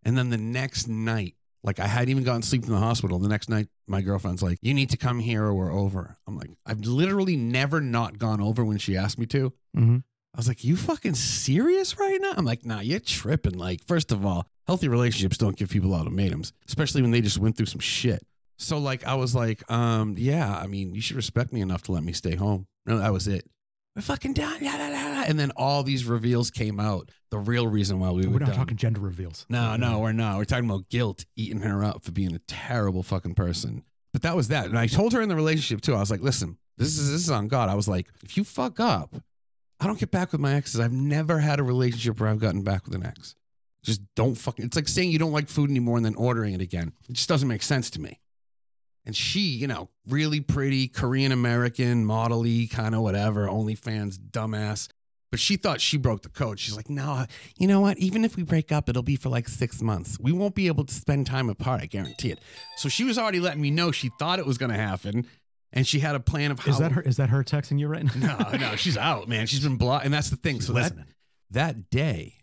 [0.05, 3.19] And then the next night, like I hadn't even gotten sleep in the hospital.
[3.19, 6.19] The next night, my girlfriend's like, you need to come here or we're over.
[6.27, 9.53] I'm like, I've literally never not gone over when she asked me to.
[9.77, 9.97] Mm-hmm.
[9.97, 12.33] I was like, you fucking serious right now?
[12.37, 13.57] I'm like, nah, you're tripping.
[13.57, 17.57] Like, first of all, healthy relationships don't give people ultimatums, especially when they just went
[17.57, 18.27] through some shit.
[18.59, 21.93] So like, I was like, um, yeah, I mean, you should respect me enough to
[21.93, 22.67] let me stay home.
[22.85, 23.49] No, that was it.
[23.97, 24.59] We're fucking done.
[24.61, 25.04] Yeah, yeah, yeah.
[25.29, 27.11] And then all these reveals came out.
[27.31, 28.57] The real reason why we We're were not done.
[28.57, 29.45] talking gender reveals.
[29.49, 30.37] No, no, we're not.
[30.37, 33.85] We're talking about guilt eating her up for being a terrible fucking person.
[34.13, 34.67] But that was that.
[34.67, 35.95] And I told her in the relationship too.
[35.95, 37.69] I was like, listen, this is this is on God.
[37.69, 39.17] I was like, if you fuck up,
[39.81, 40.79] I don't get back with my exes.
[40.81, 43.35] I've never had a relationship where I've gotten back with an ex.
[43.83, 46.61] Just don't fucking it's like saying you don't like food anymore and then ordering it
[46.61, 46.93] again.
[47.09, 48.21] It just doesn't make sense to me.
[49.07, 54.89] And she, you know, really pretty, Korean American, model kind of whatever, OnlyFans, dumbass.
[55.35, 56.61] But she thought she broke the code.
[56.61, 57.27] She's like, no,
[57.59, 57.99] you know what?
[57.99, 60.17] Even if we break up, it'll be for like six months.
[60.21, 61.83] We won't be able to spend time apart.
[61.83, 62.39] I guarantee it.
[62.77, 65.27] So she was already letting me know she thought it was going to happen.
[65.73, 66.71] And she had a plan of how.
[66.71, 67.03] Is that her?
[67.03, 68.39] Is that her texting you right now?
[68.39, 69.49] No, no, she's out, man.
[69.49, 70.05] She's been blocked.
[70.05, 70.59] And that's the thing.
[70.59, 71.07] She's so that, listening.
[71.51, 72.37] that day,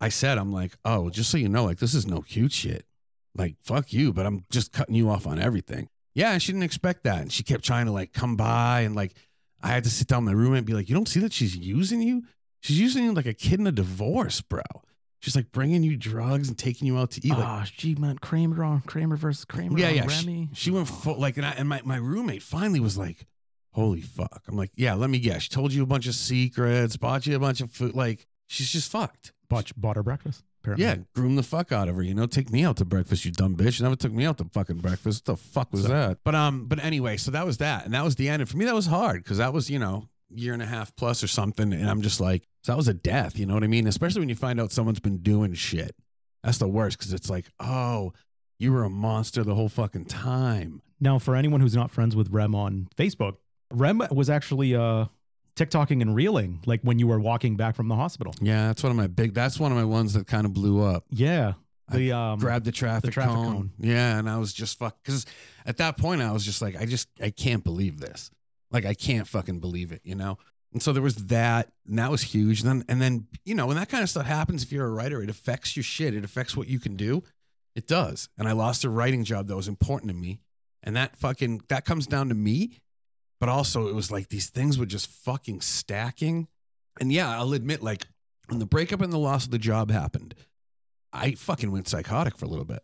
[0.00, 2.86] I said, I'm like, oh, just so you know, like, this is no cute shit.
[3.34, 5.88] Like, fuck you, but I'm just cutting you off on everything.
[6.14, 7.22] Yeah, and she didn't expect that.
[7.22, 9.16] And she kept trying to like come by and like
[9.62, 11.32] I had to sit down in my room and be like, you don't see that
[11.32, 12.22] she's using you?
[12.60, 14.62] She's using you like a kid in a divorce, bro.
[15.20, 17.30] She's like bringing you drugs and taking you out to eat.
[17.30, 19.78] Like, Ah, she meant Kramer on Kramer versus Kramer.
[19.78, 20.06] yeah, on yeah.
[20.08, 23.26] She, she went full like, and, I, and my, my roommate finally was like,
[23.72, 24.42] holy fuck.
[24.48, 25.42] I'm like, yeah, let me guess.
[25.42, 27.94] She told you a bunch of secrets, bought you a bunch of food.
[27.94, 29.32] Like, she's just fucked.
[29.48, 30.44] bought, bought her breakfast.
[30.62, 30.84] Apparently.
[30.84, 32.02] Yeah, groom the fuck out of her.
[32.02, 33.78] You know, take me out to breakfast, you dumb bitch.
[33.78, 35.26] You never took me out to fucking breakfast.
[35.28, 36.18] What the fuck was So- that?
[36.24, 38.42] But um, but anyway, so that was that, and that was the end.
[38.42, 40.94] And for me, that was hard because that was you know year and a half
[40.96, 43.38] plus or something, and I'm just like, so that was a death.
[43.38, 43.86] You know what I mean?
[43.86, 45.94] Especially when you find out someone's been doing shit.
[46.42, 48.12] That's the worst because it's like, oh,
[48.58, 50.82] you were a monster the whole fucking time.
[51.00, 53.36] Now, for anyone who's not friends with Rem on Facebook,
[53.70, 55.06] Rem was actually uh,
[55.56, 58.34] TikToking and reeling, like when you were walking back from the hospital.
[58.40, 59.34] Yeah, that's one of my big.
[59.34, 61.04] That's one of my ones that kind of blew up.
[61.10, 61.54] Yeah.
[61.90, 63.52] The um, grabbed the traffic, traffic cone.
[63.52, 63.72] cone.
[63.78, 65.24] Yeah, and I was just fuck because
[65.64, 68.30] at that point I was just like, I just I can't believe this.
[68.70, 70.38] Like I can't fucking believe it, you know.
[70.72, 72.60] And so there was that, and that was huge.
[72.60, 74.90] And then and then you know when that kind of stuff happens, if you're a
[74.90, 76.14] writer, it affects your shit.
[76.14, 77.22] It affects what you can do.
[77.74, 78.28] It does.
[78.38, 80.40] And I lost a writing job that was important to me,
[80.82, 82.80] and that fucking that comes down to me.
[83.38, 86.48] But also, it was like these things were just fucking stacking.
[87.00, 88.06] And yeah, I'll admit, like
[88.48, 90.34] when the breakup and the loss of the job happened,
[91.12, 92.82] I fucking went psychotic for a little bit.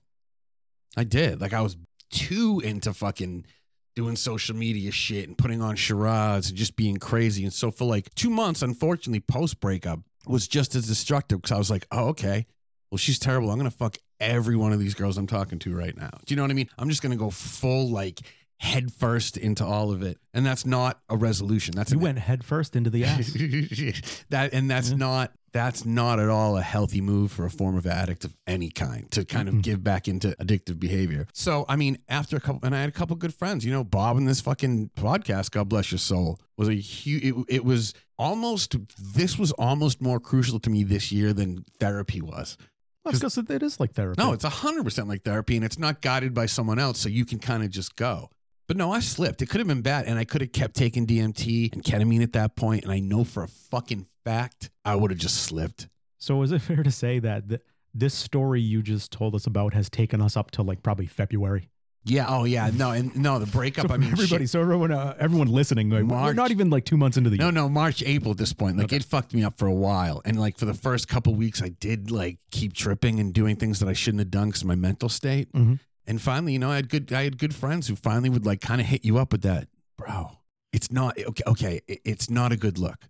[0.96, 1.40] I did.
[1.40, 1.76] Like I was
[2.10, 3.46] too into fucking
[3.94, 7.44] doing social media shit and putting on charades and just being crazy.
[7.44, 11.58] And so for like two months, unfortunately, post breakup was just as destructive because I
[11.58, 12.46] was like, oh, okay.
[12.90, 13.50] Well, she's terrible.
[13.50, 16.10] I'm gonna fuck every one of these girls I'm talking to right now.
[16.26, 16.68] Do you know what I mean?
[16.78, 18.20] I'm just gonna go full like
[18.58, 20.18] head first into all of it.
[20.34, 21.74] And that's not a resolution.
[21.74, 23.32] That's You went head first into the ass.
[24.30, 24.96] that and that's Yeah.
[24.96, 28.70] not that's not at all a healthy move for a form of addict of any
[28.70, 29.62] kind to kind of Mm-mm.
[29.62, 31.26] give back into addictive behavior.
[31.32, 33.64] So I mean, after a couple, and I had a couple good friends.
[33.64, 37.24] You know, Bob in this fucking podcast, God bless your soul, was a huge.
[37.24, 38.76] It, it was almost.
[38.98, 42.56] This was almost more crucial to me this year than therapy was.
[43.04, 44.22] Because it is like therapy.
[44.22, 47.24] No, it's hundred percent like therapy, and it's not guided by someone else, so you
[47.24, 48.30] can kind of just go.
[48.68, 49.42] But no, I slipped.
[49.42, 52.32] It could have been bad, and I could have kept taking DMT and ketamine at
[52.34, 55.88] that point, and I know for a fucking fact I would have just slipped.
[56.18, 57.60] So is it fair to say that th-
[57.92, 61.68] this story you just told us about has taken us up to like probably February?
[62.04, 62.26] Yeah.
[62.28, 62.68] Oh, yeah.
[62.74, 63.86] No, and no, the breakup.
[63.88, 64.50] So I mean, everybody, shit.
[64.50, 67.44] so everyone, uh, everyone listening, like, we're not even like two months into the No,
[67.46, 67.52] year.
[67.52, 68.76] no, March, April at this point.
[68.76, 68.96] Like Okay.
[68.96, 70.20] it fucked me up for a while.
[70.24, 73.78] And like for the first couple weeks, I did like keep tripping and doing things
[73.80, 75.52] that I shouldn't have done because my mental state.
[75.52, 75.78] Mhm.
[76.06, 78.60] And finally, you know, I had good I had good friends who finally would like
[78.60, 80.32] kind of hit you up with that, bro.
[80.72, 83.08] It's not okay, okay, it's not a good look.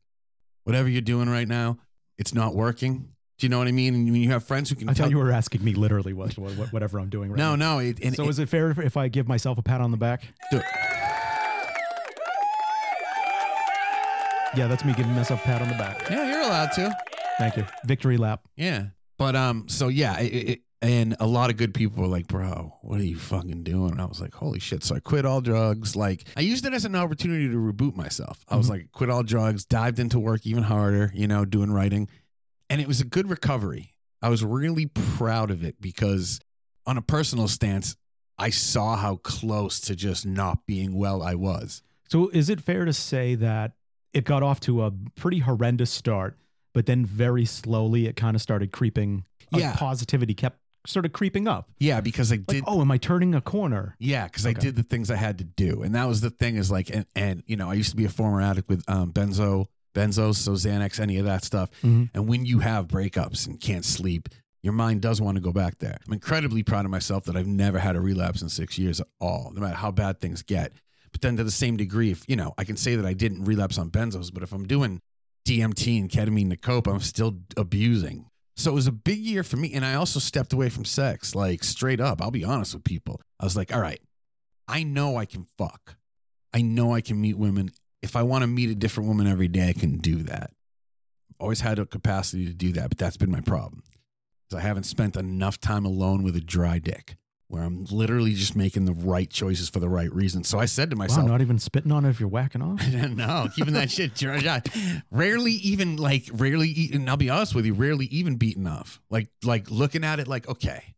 [0.65, 1.79] Whatever you're doing right now,
[2.19, 3.09] it's not working.
[3.39, 3.95] Do you know what I mean?
[3.95, 6.13] And when you have friends who can I tell thought you were asking me literally
[6.13, 7.75] what, what what- whatever I'm doing right No, now.
[7.75, 9.81] no, it, and so it- is it fair if, if I give myself a pat
[9.81, 10.23] on the back?
[10.51, 10.65] Do it.
[14.55, 16.11] Yeah, that's me giving myself a pat on the back.
[16.11, 16.95] yeah, you're allowed to.
[17.39, 17.65] Thank you.
[17.87, 18.43] Victory lap.
[18.55, 18.89] Yeah.
[19.17, 22.75] But um, so yeah, it, it, and a lot of good people were like, "Bro,
[22.83, 25.41] what are you fucking doing?" And I was like, "Holy shit!" So I quit all
[25.41, 25.95] drugs.
[25.97, 28.45] Like I used it as an opportunity to reboot myself.
[28.49, 28.71] I was Mhm.
[28.71, 31.11] like, quit all drugs, dived into work even harder.
[31.15, 32.09] You know, doing writing,
[32.69, 33.95] and it was a good recovery.
[34.21, 36.41] I was really proud of it because,
[36.87, 37.97] on a personal stance,
[38.39, 41.83] I saw how close to just not being well I was.
[42.09, 43.73] So is it fair to say that
[44.13, 46.39] it got off to a pretty horrendous start,
[46.75, 49.25] but then very slowly it kind of started creeping?
[49.55, 49.77] Yeah.
[49.77, 51.71] positivity kept sort of creeping up.
[51.79, 52.65] Yeah, because I Like, did.
[52.67, 53.95] oh, am I turning a corner?
[53.99, 56.57] Yeah, because I did the things I had to do, and that was the thing.
[56.57, 59.13] Is like, and, and you know, I used to be a former addict with um,
[59.13, 61.71] benzo, benzos, so Xanax, any of that stuff.
[61.83, 62.11] Mhm.
[62.15, 64.29] And when you have breakups and can't sleep,
[64.63, 65.99] your mind does want to go back there.
[66.07, 69.09] I'm incredibly proud of myself that I've never had a relapse in six years at
[69.21, 70.73] all, no matter how bad things get.
[71.11, 73.45] But then to the same degree, if you know, I can say that I didn't
[73.45, 75.01] relapse on benzos, but if I'm doing
[75.47, 78.27] DMT and ketamine to cope, I'm still abusing.
[78.57, 79.73] So it was a big year for me.
[79.73, 82.21] And I also stepped away from sex, like straight up.
[82.21, 83.21] I'll be honest with people.
[83.41, 84.01] I was like, all right,
[84.69, 85.97] I know I can fuck.
[86.53, 87.71] I know I can meet women.
[88.03, 90.51] If I want to meet a different woman every day, I can do that.
[91.39, 93.83] Always had a capacity to do that, but that's been my problem.
[94.55, 97.17] I haven't spent enough time alone with a dry dick
[97.53, 100.49] where I'm literally just making the right choices for the right reasons.
[100.49, 102.81] So I said to myself, Wow, not even spitting on it if you're whacking off.
[102.91, 104.23] no, keeping that shit.
[105.11, 107.07] Rarely even like rarely eaten.
[107.11, 109.03] I'll be honest with you, rarely even beaten off.
[109.11, 110.95] Like like looking at it like okay,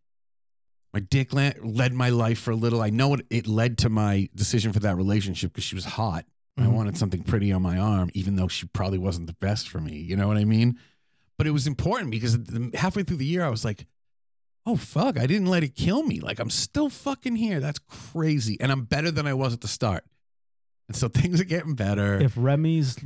[0.93, 2.81] my dick led my life for a little.
[2.81, 6.25] I know it, it led to my decision for that relationship because she was hot.
[6.57, 6.73] I Mhm.
[6.73, 9.97] wanted something pretty on my arm, even though she probably wasn't the best for me.
[9.97, 10.79] You know what I mean?
[11.37, 12.39] But it was important because
[12.75, 13.89] halfway through the year, I was like,
[14.67, 16.21] oh, fuck, I didn't let it kill me.
[16.21, 17.61] Like, I'm still fucking here.
[17.61, 18.57] That's crazy.
[18.61, 20.05] And I'm better than I was at the start.
[20.89, 22.19] And so things are getting better.
[22.21, 22.97] If Remy's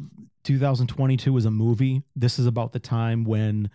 [0.45, 3.71] 2022 is a movie, this is about the time when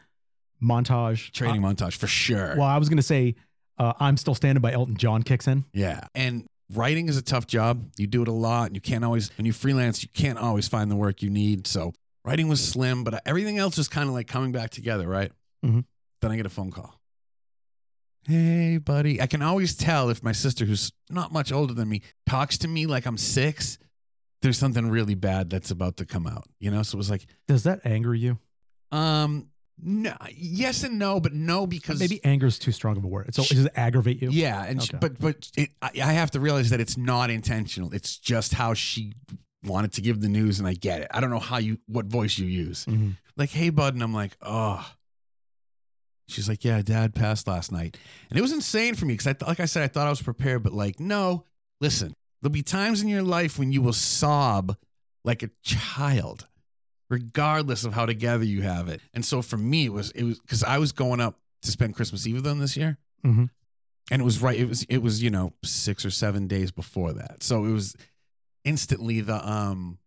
[0.61, 2.55] montage Training uh, montage for sure.
[2.57, 3.35] well, I was going to say,
[3.77, 5.65] uh, I'm still standing by Elton John kicks in.
[5.73, 6.07] Yeah.
[6.15, 7.85] And writing is a tough job.
[7.97, 8.67] You do it a lot.
[8.67, 11.67] And you can't always, when you freelance, you can't always find the work you need.
[11.67, 11.93] So
[12.23, 15.31] writing was slim, but everything else was kind of like coming back together, right?
[15.65, 15.83] Mhm.
[16.21, 16.99] Then I get a phone call.
[18.25, 19.21] Hey, buddy.
[19.21, 22.67] I can always tell if my sister, who's not much older than me, talks to
[22.67, 23.77] me like I'm six,
[24.41, 26.47] there's something really bad that's about to come out.
[26.59, 26.83] You know?
[26.83, 28.37] So it was like, Does that anger you?
[28.91, 29.47] um,
[29.81, 33.33] no, yes and no, but no, because Maybe anger is too strong of a word.
[33.33, 34.29] So does it aggravate you?
[34.29, 34.99] Yeah, and she, Okay.
[34.99, 37.91] but but it, I, I have to realize that it's not intentional.
[37.91, 39.13] It's just how she
[39.65, 41.07] wanted to give the news, and I get it.
[41.11, 42.85] I don't know how you what voice you use.
[42.85, 43.15] Mhm.
[43.35, 44.87] Like, hey, bud, and I'm like, oh.
[46.27, 47.97] She's like, yeah, dad passed last night,
[48.29, 50.09] and it was insane for me because I th- like I said, I thought I
[50.09, 51.43] was prepared, but like, no,
[51.81, 54.75] listen, there'll be times in your life when you will sob
[55.25, 56.47] like a child
[57.09, 58.99] regardless of how together you have it.
[59.13, 61.95] And so for me, it was it was because I was going up to spend
[61.95, 63.49] Christmas Eve with them this year, Mhm.
[64.11, 64.59] and it was right.
[64.59, 67.95] It was it was you know six or seven days before that, so it was
[68.63, 69.97] instantly the um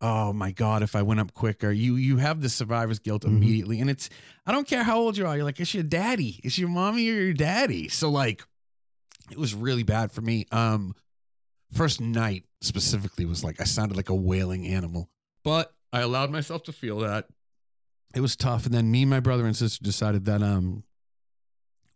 [0.00, 3.28] oh my god, if I went up quicker, you you have the survivor's guilt Mhm.
[3.36, 4.08] immediately, and it's
[4.46, 5.34] I don't care how old you are.
[5.36, 7.88] You're like, it's your daddy, it's your mommy or your daddy.
[7.88, 8.44] So like,
[9.30, 10.46] it was really bad for me.
[10.52, 10.94] Um,
[11.72, 15.10] first night specifically was like I sounded like a wailing animal,
[15.44, 17.26] but I allowed myself to feel that.
[18.14, 20.84] It was tough, and then me, my brother, and sister decided that um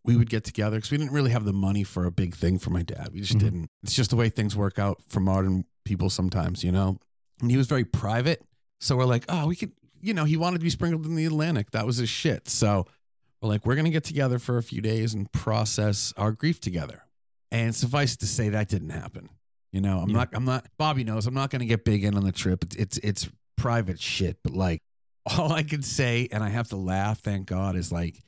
[0.05, 2.59] we would get together because we didn't really have the money for a big thing
[2.59, 3.11] for my dad.
[3.13, 3.41] We just Mhm.
[3.41, 3.71] didn't.
[3.85, 6.99] It's just the way things work out for modern people sometimes, you know.
[7.43, 8.43] And he was very private,
[8.81, 11.25] so we're like, oh, we could, you know, he wanted to be sprinkled in the
[11.27, 11.73] Atlantic.
[11.73, 12.49] That was his shit.
[12.49, 12.87] So
[13.43, 17.03] we're like, we're gonna get together for a few days and process our grief together.
[17.51, 19.29] And suffice it to say, that didn't happen.
[19.73, 20.17] You know, I'm Yeah.
[20.17, 20.29] not.
[20.33, 20.67] I'm not.
[20.79, 21.27] Bobby knows.
[21.27, 22.63] I'm not gonna get big in on the trip.
[22.65, 24.39] It's it's it's private shit.
[24.45, 24.81] But like,
[25.27, 27.21] all I can say, and I have to laugh.
[27.21, 28.23] Thank God, is like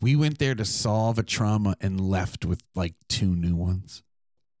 [0.00, 4.02] we went there to solve a trauma and left with like two new ones.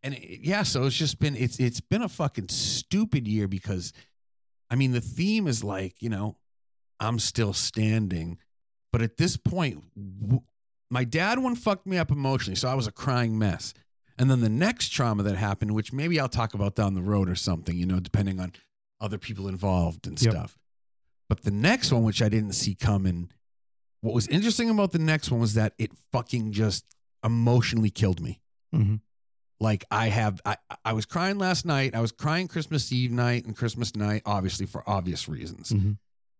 [0.06, 3.92] And it, yeah, so it's just been it's it's been a fucking stupid year because
[4.70, 6.36] I mean the theme is like, you know,
[7.00, 8.38] I'm still standing,
[8.92, 10.42] but at this point w-
[10.90, 13.74] my dad one fucked me up emotionally, so I was a crying mess.
[14.18, 17.28] And then the next trauma that happened, which maybe I'll talk about down the road
[17.28, 18.52] or something, you know, depending on
[19.00, 20.32] other people involved and Yep.
[20.32, 20.56] stuff.
[21.28, 23.28] But the next one, which I didn't see coming,
[24.00, 26.84] what was interesting about the next one was that it fucking just
[27.24, 28.40] emotionally killed me.
[28.72, 29.00] Mhm.
[29.58, 31.94] Like I have, I, I was crying last night.
[31.94, 35.70] I was crying Christmas Eve night and Christmas night, obviously for obvious reasons.
[35.70, 35.96] Mhm.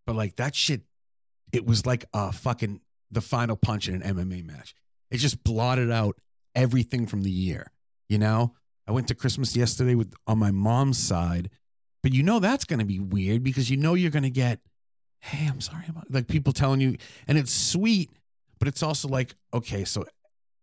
[0.07, 0.83] But like that shit,
[1.53, 4.75] it was like a fucking the final punch in an MMA match.
[5.11, 6.17] It just blotted out
[6.55, 7.71] everything from the year.
[8.09, 8.55] You know,
[8.87, 11.51] I went to Christmas yesterday with on my mom's side,
[12.03, 14.61] but you know that's going to be weird because you know you're going to get,
[15.21, 18.11] hey, I'm sorry about like people telling you, and it's sweet,
[18.59, 20.05] but it's also like, okay, so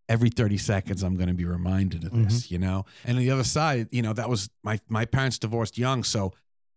[0.09, 2.85] every 30 seconds I'm going to be reminded of this, you know?
[3.05, 6.33] And on the other side, you know, that was my my parents divorced young, so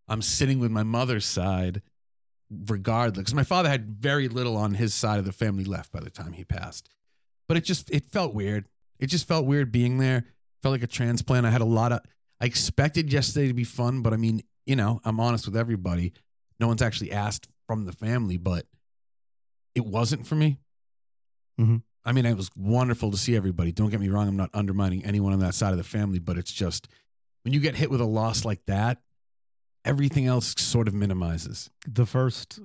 [0.09, 1.83] I'm sitting with my mother's side
[2.67, 6.01] regardless because my father had very little on his side of the family left by
[6.01, 6.89] the time he passed.
[7.49, 8.67] But it just it felt weird.
[8.99, 10.25] It just felt weird being there.
[10.62, 11.47] Felt like a transplant.
[11.47, 12.01] I had a lot of
[12.41, 16.12] I expected yesterday to be fun, but I mean, you know, I'm honest with everybody.
[16.61, 18.67] No one's actually asked from the family, but
[19.75, 20.59] it wasn't for me.
[21.61, 21.83] Mm Mhm.
[22.07, 23.73] I mean, it was wonderful to see everybody.
[23.73, 24.29] Don't get me wrong.
[24.29, 26.88] I'm not undermining anyone on that side of the family, but it's just
[27.42, 29.03] when you get hit with a loss like that,
[29.85, 31.69] everything else sort of minimizes.
[31.87, 32.61] the first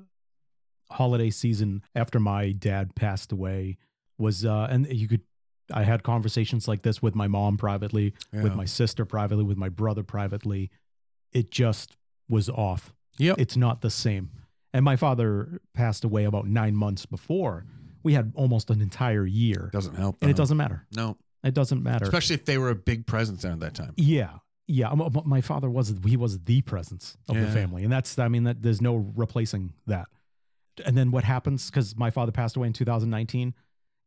[0.91, 3.77] holiday season after my dad passed away
[4.17, 5.21] was uh and you could
[5.73, 9.69] I had conversations like this with my mom privately, with my sister privately, with my
[9.69, 10.69] brother privately.
[11.31, 11.95] It just
[12.27, 12.93] was off.
[13.17, 13.37] Yep.
[13.39, 14.31] It's not the same.
[14.73, 17.65] And my father passed away about 9 months before.
[18.03, 19.69] We had almost an entire year.
[19.73, 20.17] Doesn't help.
[20.21, 20.85] And it doesn't matter.
[20.95, 22.05] No, It doesn't matter.
[22.05, 23.93] especially if they were a big presence there at that time.
[23.97, 24.39] Yeah.
[24.67, 24.89] Yeah.
[24.89, 27.83] Um, um, My father was, he was the presence of the family.
[27.83, 30.07] And that's, I mean, that there's no replacing that.
[30.85, 33.53] And then what happens, because my father passed away in 2019,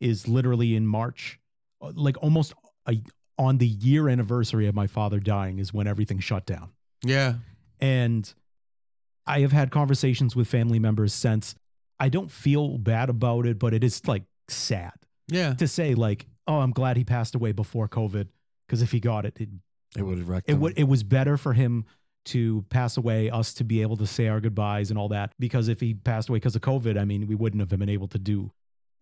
[0.00, 1.38] is literally in March,
[1.82, 2.54] uh, like almost
[2.88, 3.00] a,
[3.38, 6.70] on the year anniversary of my father dying is when everything shut down.
[7.04, 7.34] Yeah.
[7.80, 8.32] And
[9.26, 11.54] I have had conversations with family members since.
[12.04, 14.92] I don't feel bad about it, but it is like sad
[15.28, 15.54] Yeah.
[15.54, 18.28] to say, like, oh, I'm glad he passed away before COVID.
[18.66, 19.48] Because if he got it, it
[19.96, 20.60] It would have wrecked it them.
[20.62, 21.84] would it was better for him
[22.26, 25.32] to pass away, us to be able to say our goodbyes and all that.
[25.38, 28.08] Because if he passed away because of COVID, I mean, we wouldn't have been able
[28.08, 28.50] to do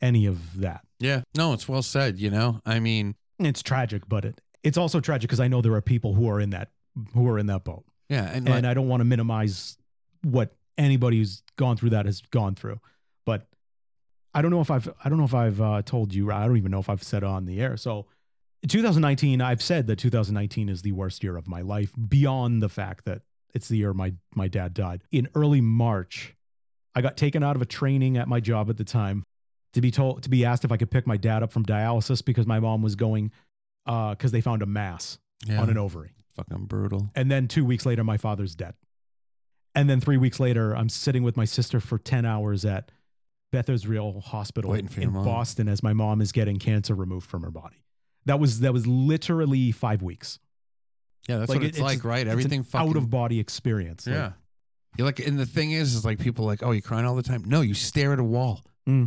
[0.00, 0.80] any of that.
[0.98, 1.22] yeah.
[1.36, 2.18] No, it's well said.
[2.18, 5.74] You know, I mean, It's tragic, but it it's also tragic because I know there
[5.74, 6.68] are people who are in that
[7.14, 8.26] who are in that boat, yeah.
[8.26, 9.76] And, and like, I don't want to minimize
[10.22, 12.78] what anybody who's gone through that has gone through.
[14.34, 16.30] I don't know if I've I don't know if I've uh, told you.
[16.30, 17.76] I don't even know if I've said it on the air.
[17.76, 18.06] So.
[18.68, 23.04] 2019, I've said that 2019 is the worst year of my life beyond the fact
[23.06, 23.22] that
[23.54, 25.02] it's the year my my dad died.
[25.10, 26.34] In early March,
[26.94, 29.24] I got taken out of a training at my job at the time
[29.74, 32.24] to be told to be asked if I could pick my dad up from dialysis
[32.24, 33.30] because my mom was going
[33.86, 36.14] uh cuz they found a mass yeah, on an ovary.
[36.34, 37.10] fucking brutal.
[37.14, 38.74] And then 2 weeks later my father's dead.
[39.74, 42.90] And then 3 weeks later I'm sitting with my sister for 10 hours at
[43.52, 45.24] Beth Israel Hospital in mom.
[45.24, 47.84] Boston as my mom is getting cancer removed from her body.
[48.24, 50.38] That was that was literally 5 weeks.
[51.28, 52.26] Yeah, that's Like, what it- it's, it's- like, right?
[52.26, 54.06] Everything fucking out of body experience.
[54.06, 54.32] Like, Yeah.
[54.98, 57.14] You're like, and the thing is, is like people are like, oh, you're crying all
[57.14, 57.44] the time?
[57.46, 58.62] No, you stare at a wall.
[58.86, 59.04] Mm.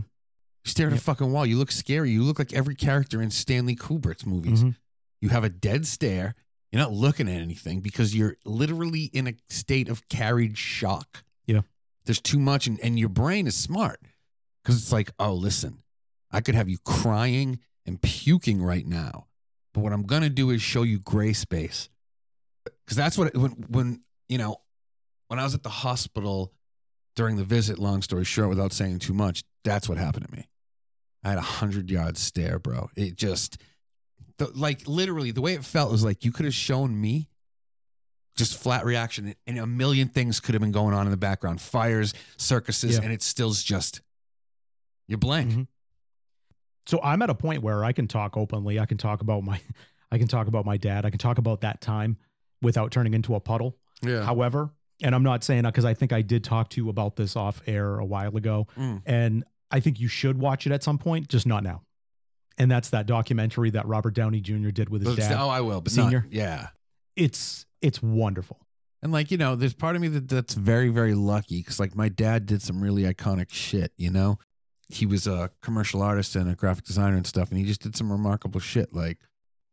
[0.63, 1.45] You stare at a fucking wall.
[1.45, 2.09] You look scary.
[2.09, 4.63] You look like every character in Stanley Kubrick's movies.
[4.63, 4.76] Mhm.
[5.22, 6.34] You have a dead stare.
[6.72, 11.24] You're not looking at anything because you're literally in a state of carried shock.
[11.45, 11.61] Yeah.
[12.05, 14.01] There's too much, and, and your brain is smart
[14.66, 15.84] because it's like, oh, listen,
[16.32, 19.28] I could have you crying and puking right now,
[19.74, 21.88] but what I'm gonna do is show you gray space
[22.63, 24.57] because that's what when when you know
[25.28, 26.51] when I was at the hospital
[27.16, 30.47] during the visit, long story short, without saying too much, that's what happened to me.
[31.24, 32.89] I had a hundred yard stare, bro.
[32.97, 33.57] It just,
[34.38, 37.30] the, like, literally, the way it felt was like you could have shown me
[38.36, 41.61] just flat reaction, and a million things could have been going on in the background
[41.61, 43.03] fires, circuses, Yeah.
[43.03, 44.01] and it still's just,
[45.08, 45.51] you're blank.
[45.51, 45.68] Mhm.
[46.88, 48.80] So I'm at a point where I can talk openly.
[48.80, 49.60] I can talk about my,
[50.12, 51.06] I can talk about my dad.
[51.06, 52.18] I can talk about that time
[52.62, 53.78] without turning into a puddle.
[54.01, 54.24] Yeah.
[54.24, 57.16] However, and I'm not saying that because I think I did talk to you about
[57.16, 59.01] this off air a while ago, Mm.
[59.06, 61.82] and I think you should watch it at some point, just not now.
[62.58, 64.70] And that's that documentary that Robert Downey Jr.
[64.70, 65.38] did with his But- dad.
[65.38, 66.22] oh, I will, but Senior.
[66.22, 66.68] Not, yeah.
[67.16, 68.66] It's it's wonderful.
[69.03, 71.95] And like, you know, there's part of me that that's very, very lucky because like
[71.95, 74.39] my dad did some really iconic shit, you know?
[74.89, 77.95] He was a commercial artist and a graphic designer and stuff, and he just did
[77.95, 79.19] some remarkable shit like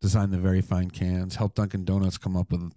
[0.00, 2.72] designed the Veryfine cans, helped Dunkin' Donuts come up with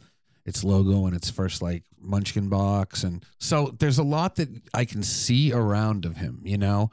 [0.46, 3.04] its logo and its first like munchkin box.
[3.04, 6.92] And so there's a lot that I can see around of him, you know?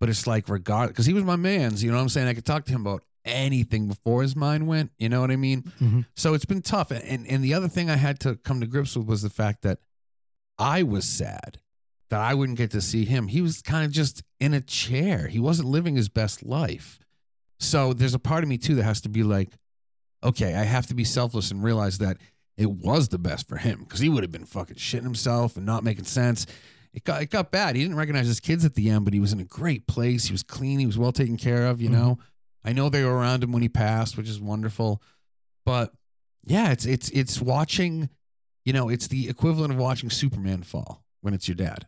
[0.00, 2.28] But it's like regard because he was my man's, you know what I'm saying?
[2.28, 5.36] I could talk to him about anything before his mind went, you know what I
[5.36, 5.62] mean?
[5.80, 6.06] Mhm.
[6.16, 6.90] So it's been tough.
[6.90, 9.62] And and the other thing I had to come to grips with was the fact
[9.62, 9.80] that
[10.58, 11.58] I was sad
[12.10, 13.28] that I wouldn't get to see him.
[13.28, 15.26] He was kind of just in a chair.
[15.28, 16.98] He wasn't living his best life.
[17.58, 19.50] So there's a part of me too that has to be like,
[20.22, 22.18] okay, I have to be selfless and realize that
[22.56, 25.66] it was the best for him because he would have been fucking shitting himself and
[25.66, 26.46] not making sense.
[26.92, 27.74] It got it got bad.
[27.74, 30.26] He didn't recognize his kids at the end, but he was in a great place.
[30.26, 30.78] He was clean.
[30.78, 31.80] He was well taken care of.
[31.80, 31.98] You mm-hmm.
[32.00, 32.18] know,
[32.64, 35.02] I know they were around him when he passed, which is wonderful.
[35.66, 35.92] But
[36.44, 38.10] yeah, it's it's it's watching.
[38.64, 41.86] You know, it's the equivalent of watching Superman fall when it's your dad,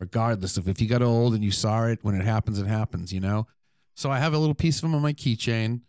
[0.00, 1.98] regardless of if you got old and you saw it.
[2.02, 3.12] When it happens, it happens.
[3.12, 3.46] You know.
[3.96, 5.82] So I have a little piece of him on my keychain,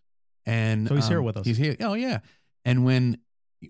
[0.46, 1.46] and So he's here um, with us.
[1.46, 1.76] He's here.
[1.80, 2.20] Oh yeah.
[2.64, 3.18] And when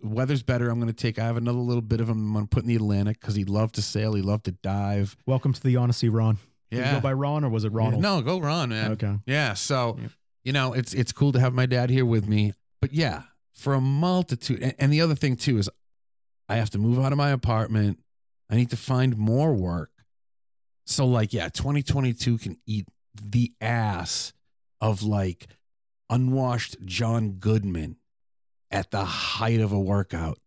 [0.03, 1.19] weather's better, I'm going to take.
[1.19, 2.17] I have another little bit of him.
[2.27, 4.13] I'm going to put in the Atlantic because he loved to sail.
[4.13, 5.15] He loved to dive.
[5.25, 6.37] Welcome to the Honesty, Ron.
[6.71, 6.93] Did you Yeah.
[6.95, 8.01] go by Ron or was it Ronald?
[8.01, 8.91] No, go Ron, man.
[8.93, 9.15] Okay.
[9.25, 9.53] Yeah.
[9.53, 10.11] So, Yep.
[10.43, 12.53] you know, it's it's cool to have my dad here with me.
[12.81, 13.23] But yeah,
[13.53, 15.69] for a multitude and, and the other thing too is
[16.49, 17.99] I have to move out of my apartment.
[18.49, 19.91] I need to find more work.
[20.85, 22.87] So like, yeah, 2022 can eat
[23.21, 24.33] the ass
[24.81, 25.47] of like
[26.09, 27.97] unwashed John Goodman
[28.71, 30.37] at the height of a workout.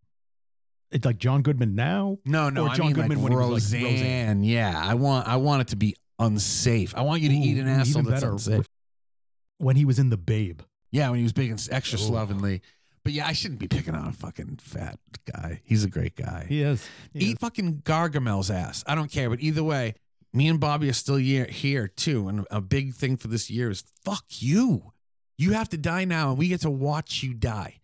[0.91, 2.19] It's like John Goodman now.
[2.25, 3.83] No, no, Or I John mean Goodman like when he was, Roseanne.
[3.83, 4.45] like, Roseanne.
[4.45, 6.95] Yeah, I want I want it to be unsafe.
[6.97, 8.33] I want you to eat an Ooh, asshole that's better.
[8.33, 8.69] unsafe.
[9.59, 10.61] When he was in the Babe.
[10.91, 12.03] Yeah, when he was big and extra Ooh.
[12.03, 12.63] slovenly.
[13.05, 14.99] But yeah, I shouldn't be picking on a fucking fat
[15.31, 15.61] guy.
[15.65, 16.47] He's a great guy.
[16.49, 16.87] He is.
[17.13, 17.39] He Eat is.
[17.39, 18.83] fucking Gargamel's ass.
[18.87, 19.29] I don't care.
[19.31, 19.95] But either way,
[20.33, 22.29] me and Bobby are still here, here too.
[22.29, 24.93] And a big thing for this year is fuck you.
[25.37, 27.81] You have to die now, and we get to watch you die.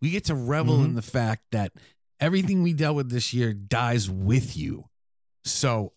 [0.00, 0.84] We get to revel Mhm.
[0.86, 1.72] in the fact that
[2.20, 4.88] everything we dealt with this year dies with you.
[5.44, 5.92] So,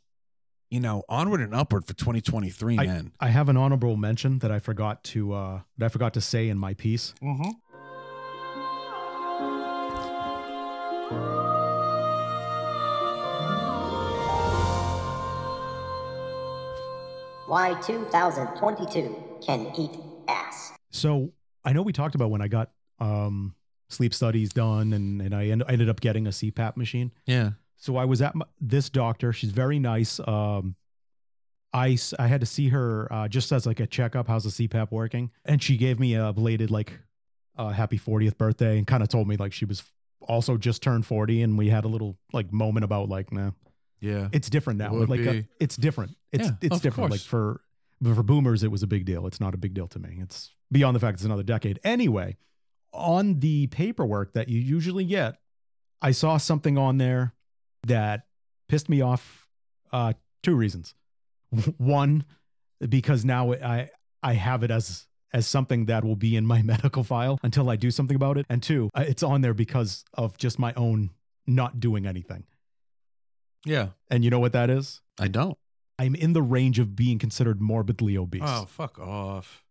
[0.71, 3.11] you know, onward and upward for 2023, man.
[3.19, 6.49] I have an honorable mention that I forgot to uh that I forgot to say
[6.49, 7.13] in my piece.
[7.21, 7.51] Mm-hmm.
[17.47, 19.15] Why 2022
[19.45, 19.91] can eat
[20.27, 20.73] ass.
[20.91, 21.31] So
[21.63, 23.55] I know we talked about when I got um
[23.89, 27.11] sleep studies done and and I, end, I ended up getting a CPAP machine.
[27.25, 27.51] Yeah.
[27.77, 29.31] So I was at my, this doctor.
[29.33, 30.19] She's very nice.
[30.25, 30.75] Um,
[31.73, 34.27] I s- I had to see her uh, just as like a checkup.
[34.27, 35.29] How's the CPAP working?
[35.43, 36.93] And she gave me a belated like
[37.57, 39.83] uh, happy 40th birthday and kind of told me like she was
[40.21, 43.51] also just turned 40 and we had a little like moment about like nah
[43.99, 44.29] Yeah.
[44.31, 44.93] it's different now.
[44.93, 45.47] Would like uh, be.
[45.59, 46.15] it's different.
[46.31, 47.11] It's Yeah, it's of different.
[47.11, 47.61] Like for
[48.01, 49.25] but for boomers it was a big deal.
[49.25, 50.19] It's not a big deal to me.
[50.21, 51.79] It's beyond the fact it's another decade.
[51.83, 52.37] Anyway
[52.95, 55.35] on the paperwork that you usually get
[56.01, 57.33] i saw something on there
[57.85, 58.21] that
[58.67, 59.47] pissed me off
[59.91, 60.95] uh two reasons.
[61.77, 62.25] One
[62.89, 63.89] because now i
[64.23, 67.75] i have it as as something that will be in my medical file until i
[67.75, 68.45] do something about it.
[68.49, 71.11] And two uh, it's on there because of just my own
[71.45, 72.45] not doing anything
[73.65, 73.89] Yeah.
[74.09, 75.57] and you know what that is I don't.
[75.97, 78.41] I'm in the range of being considered morbidly obese.
[78.45, 79.63] Oh, fuck off.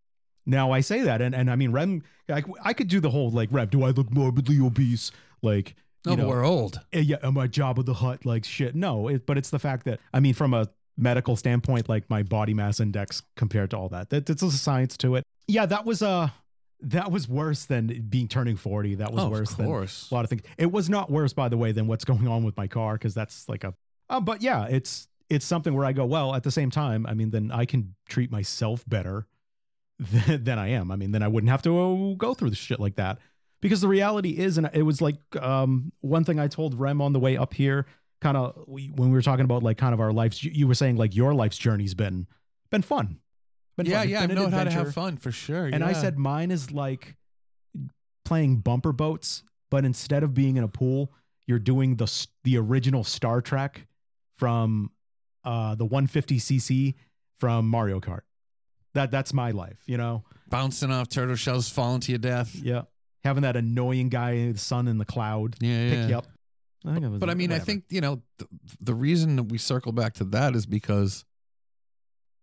[0.46, 3.30] Now I say that, and, and I mean, Rem, I, I could do the whole
[3.30, 5.10] like, Rem, do I look morbidly obese?
[5.42, 5.74] Like,
[6.06, 6.80] No, you know, we're old.
[6.92, 8.24] eh, yeah, am I Jabba the Hutt?
[8.26, 8.74] Like, shit.
[8.74, 12.22] No, it, but it's the fact that, I mean, from a medical standpoint, like my
[12.22, 15.24] body mass index compared to all that, that it's a science to it.
[15.46, 16.28] Yeah, that was, uh,
[16.80, 18.96] that was worse than being turning 40.
[18.96, 19.70] That was Oh, worse than a
[20.14, 20.42] lot of things.
[20.58, 23.14] It was not worse, by the way, than what's going on with my car because
[23.14, 23.74] that's like a.
[24.08, 26.34] Uh, but yeah, it's it's something where I go well.
[26.34, 29.26] At the same time, I mean, then I can treat myself better
[29.98, 30.90] than, than I am.
[30.90, 33.18] I mean, then I wouldn't have to uh, go through the shit like that.
[33.60, 37.14] Because the reality is, and it was like um, one thing I told Rem on
[37.14, 37.86] the way up here
[38.24, 40.74] kind of when we were talking about like kind of our lives, you, you were
[40.74, 42.26] saying like your life's journey's been
[42.70, 43.18] been fun.
[43.76, 44.08] Been yeah, fun.
[44.08, 45.66] Yeah, I been an know how to have fun for sure.
[45.66, 47.16] And I said mine is like
[48.24, 51.12] playing bumper boats, but instead of being in a pool,
[51.46, 53.86] you're doing the the original Star Trek
[54.36, 54.90] from
[55.44, 56.94] uh the 150cc
[57.38, 58.20] from Mario Kart.
[58.94, 60.24] That that's my life, you know.
[60.48, 62.54] bouncing off turtle shells, falling to your death.
[62.54, 62.82] Yeah.
[63.24, 66.08] Having that annoying guy, in the sun in the cloud, Yeah, pick yeah.
[66.08, 66.26] you up.
[66.86, 68.46] I think it was But I mean, I think you know the,
[68.80, 71.24] the reason that we circle back to that is because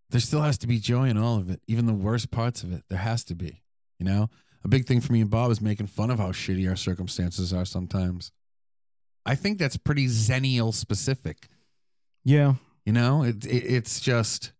[0.09, 2.73] there still has to be joy in all of it, even the worst parts of
[2.73, 2.83] it.
[2.89, 3.61] There has to be.
[3.99, 4.29] You know,
[4.63, 7.53] a big thing for me and Bob is making fun of how shitty our circumstances
[7.53, 8.31] are sometimes.
[9.25, 11.47] I think that's pretty Xennial specific.
[12.23, 12.55] Yeah.
[12.85, 14.51] You know, it, it it's just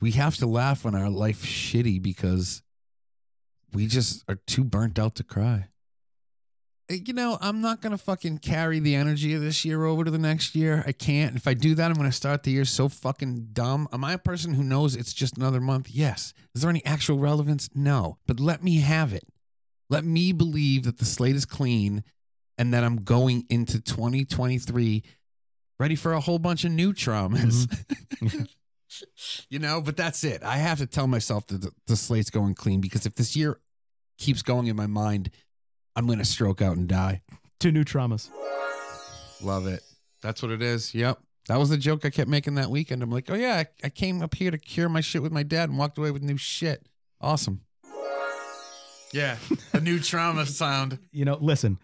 [0.00, 2.62] we have to laugh when our life's shitty because
[3.72, 5.68] we just are too burnt out to cry.
[6.88, 10.10] Eh, You know, I'm not gonna fucking carry the energy of this year over to
[10.10, 10.84] the next year.
[10.86, 11.34] I can't.
[11.36, 13.88] If I do that, I'm gonna start the year so fucking dumb.
[13.92, 15.90] Am I a person who knows it's just another month?
[15.90, 16.32] Yes.
[16.54, 17.68] Is there any actual relevance?
[17.74, 18.18] No.
[18.26, 19.24] But let me have it.
[19.90, 22.02] Let me believe that the slate is clean
[22.58, 25.02] and that I'm going into 2023
[25.78, 27.66] ready for a whole bunch of new traumas.
[28.20, 28.42] Mm-hmm.
[29.50, 30.42] you know, but that's it.
[30.42, 33.60] I have to tell myself that the, the slate's going clean because if this year
[34.18, 35.30] keeps going in my mind,
[35.94, 37.22] I'm going to stroke out and die.
[37.58, 38.30] Two new traumas.
[39.42, 39.82] Love it.
[40.22, 40.94] That's what it is.
[40.94, 41.18] Yep.
[41.48, 43.02] That was the joke I kept making that weekend.
[43.02, 45.42] I'm like, oh, yeah, I, I came up here to cure my shit with my
[45.42, 46.86] dad and walked away with new shit.
[47.20, 47.60] Awesome.
[49.12, 49.36] Yeah.
[49.72, 50.98] A new trauma sound.
[51.12, 51.78] You know, listen,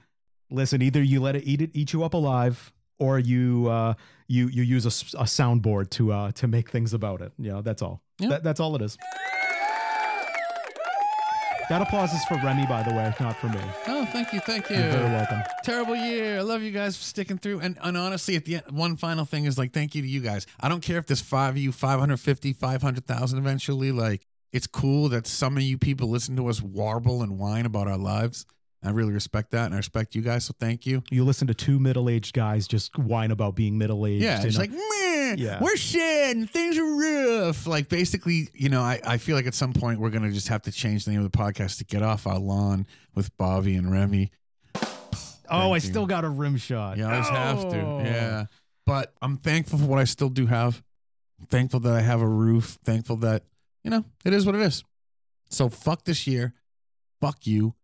[0.51, 0.83] listen.
[0.83, 2.73] Either you let it eat it, eat you up alive,
[3.03, 3.95] or you uh,
[4.29, 7.33] you you use a soundboard to uh, to make things about it.
[7.39, 8.01] You know, that's all.
[8.19, 8.29] Yeah.
[8.31, 8.97] That, that's all it is.
[11.69, 13.61] That applause is for Remy, by the way, not for me.
[13.87, 14.41] Oh, thank you.
[14.41, 14.77] Thank you.
[14.77, 15.43] You're very welcome.
[15.65, 16.39] terrible year.
[16.39, 17.61] I love you guys for sticking through.
[17.61, 20.21] And, and honestly, at the end, one final thing is like, thank you to you
[20.21, 20.45] guys.
[20.61, 23.91] I don't care if there's five of you, 550, 500,000 eventually.
[23.91, 27.89] Like, it's cool that some of you people listen to us warble and whine about
[27.89, 28.45] our lives.
[28.85, 29.67] I really respect that.
[29.67, 30.45] And I respect you guys.
[30.45, 31.03] So thank you.
[31.11, 34.25] You listen to two middle aged guys just whine about being middle aged.
[34.25, 34.43] Yeah.
[34.43, 35.63] It's like, man, Yeah.
[35.63, 36.85] we're shit and things are
[37.45, 37.67] rough.
[37.67, 40.49] Like, basically, you know, I, I feel like at some point we're going to just
[40.49, 43.77] have to change the name of the podcast to get off our lawn with Bobby
[43.77, 44.31] and Remy.
[45.51, 45.81] oh, I you.
[45.81, 46.97] still got a rim shot.
[46.99, 47.81] You always have to.
[47.81, 48.01] Oh.
[48.05, 48.45] Yeah.
[48.85, 50.83] But I'm thankful for what I still do have.
[51.49, 52.79] thankful that I have a roof.
[52.85, 53.45] Thankful that,
[53.85, 54.83] you know, it is what it is.
[55.51, 56.55] So fuck this year.
[57.21, 57.75] Fuck you.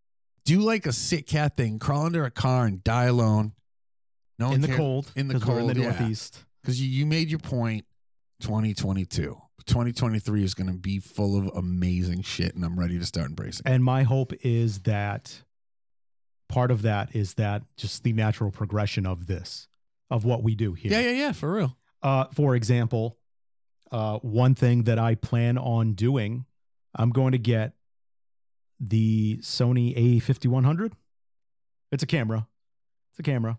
[0.49, 1.79] Do like a sick cat thing.
[1.79, 3.53] Crawl under a car and die alone.
[4.39, 4.79] No in the cares.
[4.79, 5.13] cold.
[5.15, 5.71] In the cold.
[5.71, 5.83] in the.
[5.83, 6.43] Northeast.
[6.63, 7.85] Because you, you made your point
[8.41, 9.37] 2022.
[9.67, 13.67] 2023 is going to be full of amazing shit, and I'm ready to start embracing
[13.67, 13.71] it.
[13.71, 15.43] And my hope is that
[16.49, 19.69] part of that is that just the natural progression of this,
[20.09, 20.93] of what we do here.
[20.93, 21.77] Yeah, yeah, yeah, for real.
[22.03, 23.19] Uh, for example,
[23.93, 26.47] uh, one thing that I plan on doing,
[26.95, 27.75] I'm going to get
[28.81, 30.93] the Sony A5100.
[31.91, 32.47] It's a camera.
[33.13, 33.59] It's a camera.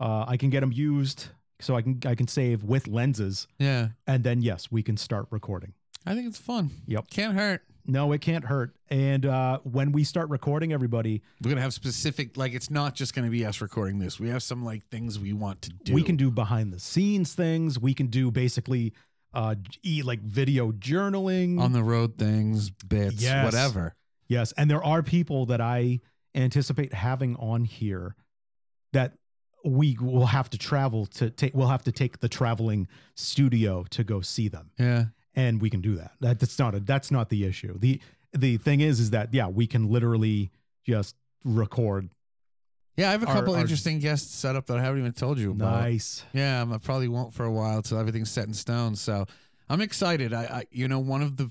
[0.00, 1.26] Uh, I can get them used
[1.60, 3.88] so I can I can save with lenses, Yeah.
[4.06, 5.74] and then yes, we can start recording.
[6.04, 6.70] I think it's fun.
[6.88, 7.10] Yep.
[7.10, 7.62] Can't hurt.
[7.86, 8.74] No, it can't hurt.
[8.90, 13.14] And uh, when we start recording, everybody, We're gonna have specific, like it's not just
[13.14, 14.18] gonna be us recording this.
[14.18, 15.94] We have some like things we want to do.
[15.94, 17.78] we can do behind the scenes things.
[17.78, 18.94] We can do basically
[19.32, 23.44] uh, e like video journaling on the road things, bits, Yes.
[23.44, 23.94] whatever.
[24.32, 26.00] Yes, and there are people that I
[26.34, 28.16] anticipate having on here
[28.92, 29.12] that
[29.64, 31.54] we will have to travel to take.
[31.54, 35.06] We'll have to take the traveling studio to go see them, Yeah.
[35.34, 36.12] and we can do that.
[36.20, 37.78] that that's not a that's not the issue.
[37.78, 38.00] the
[38.32, 40.50] The thing is, is that yeah, we can literally
[40.86, 41.14] just
[41.44, 42.08] record.
[42.96, 45.12] Yeah, I have a Our- couple our- interesting guests set up that I haven't even
[45.12, 45.80] told you about.
[45.82, 46.24] Nice.
[46.32, 48.96] Yeah, I probably won't for a while till everything's set in stone.
[48.96, 49.26] So
[49.68, 50.32] I'm excited.
[50.32, 51.50] I, I you know, one of the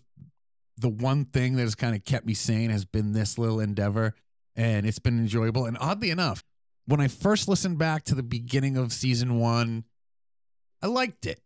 [0.77, 4.15] the one thing that has kind of kept me sane has been this little endeavor,
[4.55, 5.65] and it's been enjoyable.
[5.65, 6.43] And oddly enough,
[6.85, 9.85] when I first listened back to the beginning of season one,
[10.81, 11.39] I liked it.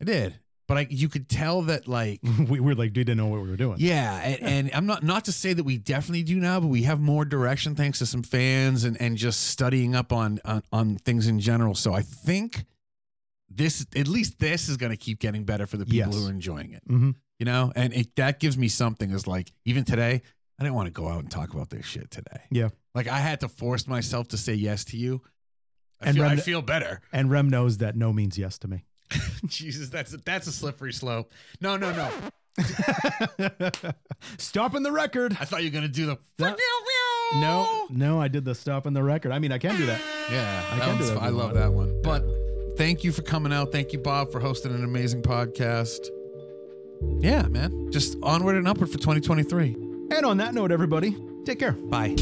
[0.00, 3.26] I did, but I you could tell that like we were like, we didn't know
[3.26, 3.76] what we were doing.
[3.78, 6.84] yeah, and, and I'm not not to say that we definitely do now, but we
[6.84, 10.96] have more direction thanks to some fans and and just studying up on on, on
[10.96, 11.74] things in general.
[11.74, 12.64] So I think
[13.50, 16.14] this at least this is going to keep getting better for the people Yes.
[16.14, 16.82] who are enjoying it.
[16.88, 17.14] Mhm.
[17.38, 19.10] You know, and it, that gives me something.
[19.10, 20.22] Is like even today,
[20.58, 22.42] I didn't want to go out and talk about this shit today.
[22.50, 22.68] Yeah.
[22.94, 25.22] like I had to force myself to say yes to you.
[26.00, 27.00] I, And feel, I Rem- feel better.
[27.12, 28.84] And Rem knows that no means yes to me.
[29.46, 31.32] Jesus, that's that's a slippery slope.
[31.60, 32.10] No, no, no.
[34.38, 35.36] Stopping the record.
[35.40, 36.58] I thought you were gonna do the That-
[37.34, 39.32] No, no, I did the stop in the record.
[39.32, 40.00] I mean, I can do that.
[40.30, 42.02] Yeah, I that can do that I love that one.
[42.02, 42.24] But
[42.80, 43.72] thank you for coming out.
[43.72, 46.08] Thank you, Bob, for hosting an amazing podcast.
[47.18, 47.90] Yeah, man.
[47.92, 49.76] Just onward and upward for 2023.
[50.12, 51.14] And on that note, everybody,
[51.44, 51.72] take care.
[51.72, 52.16] Bye.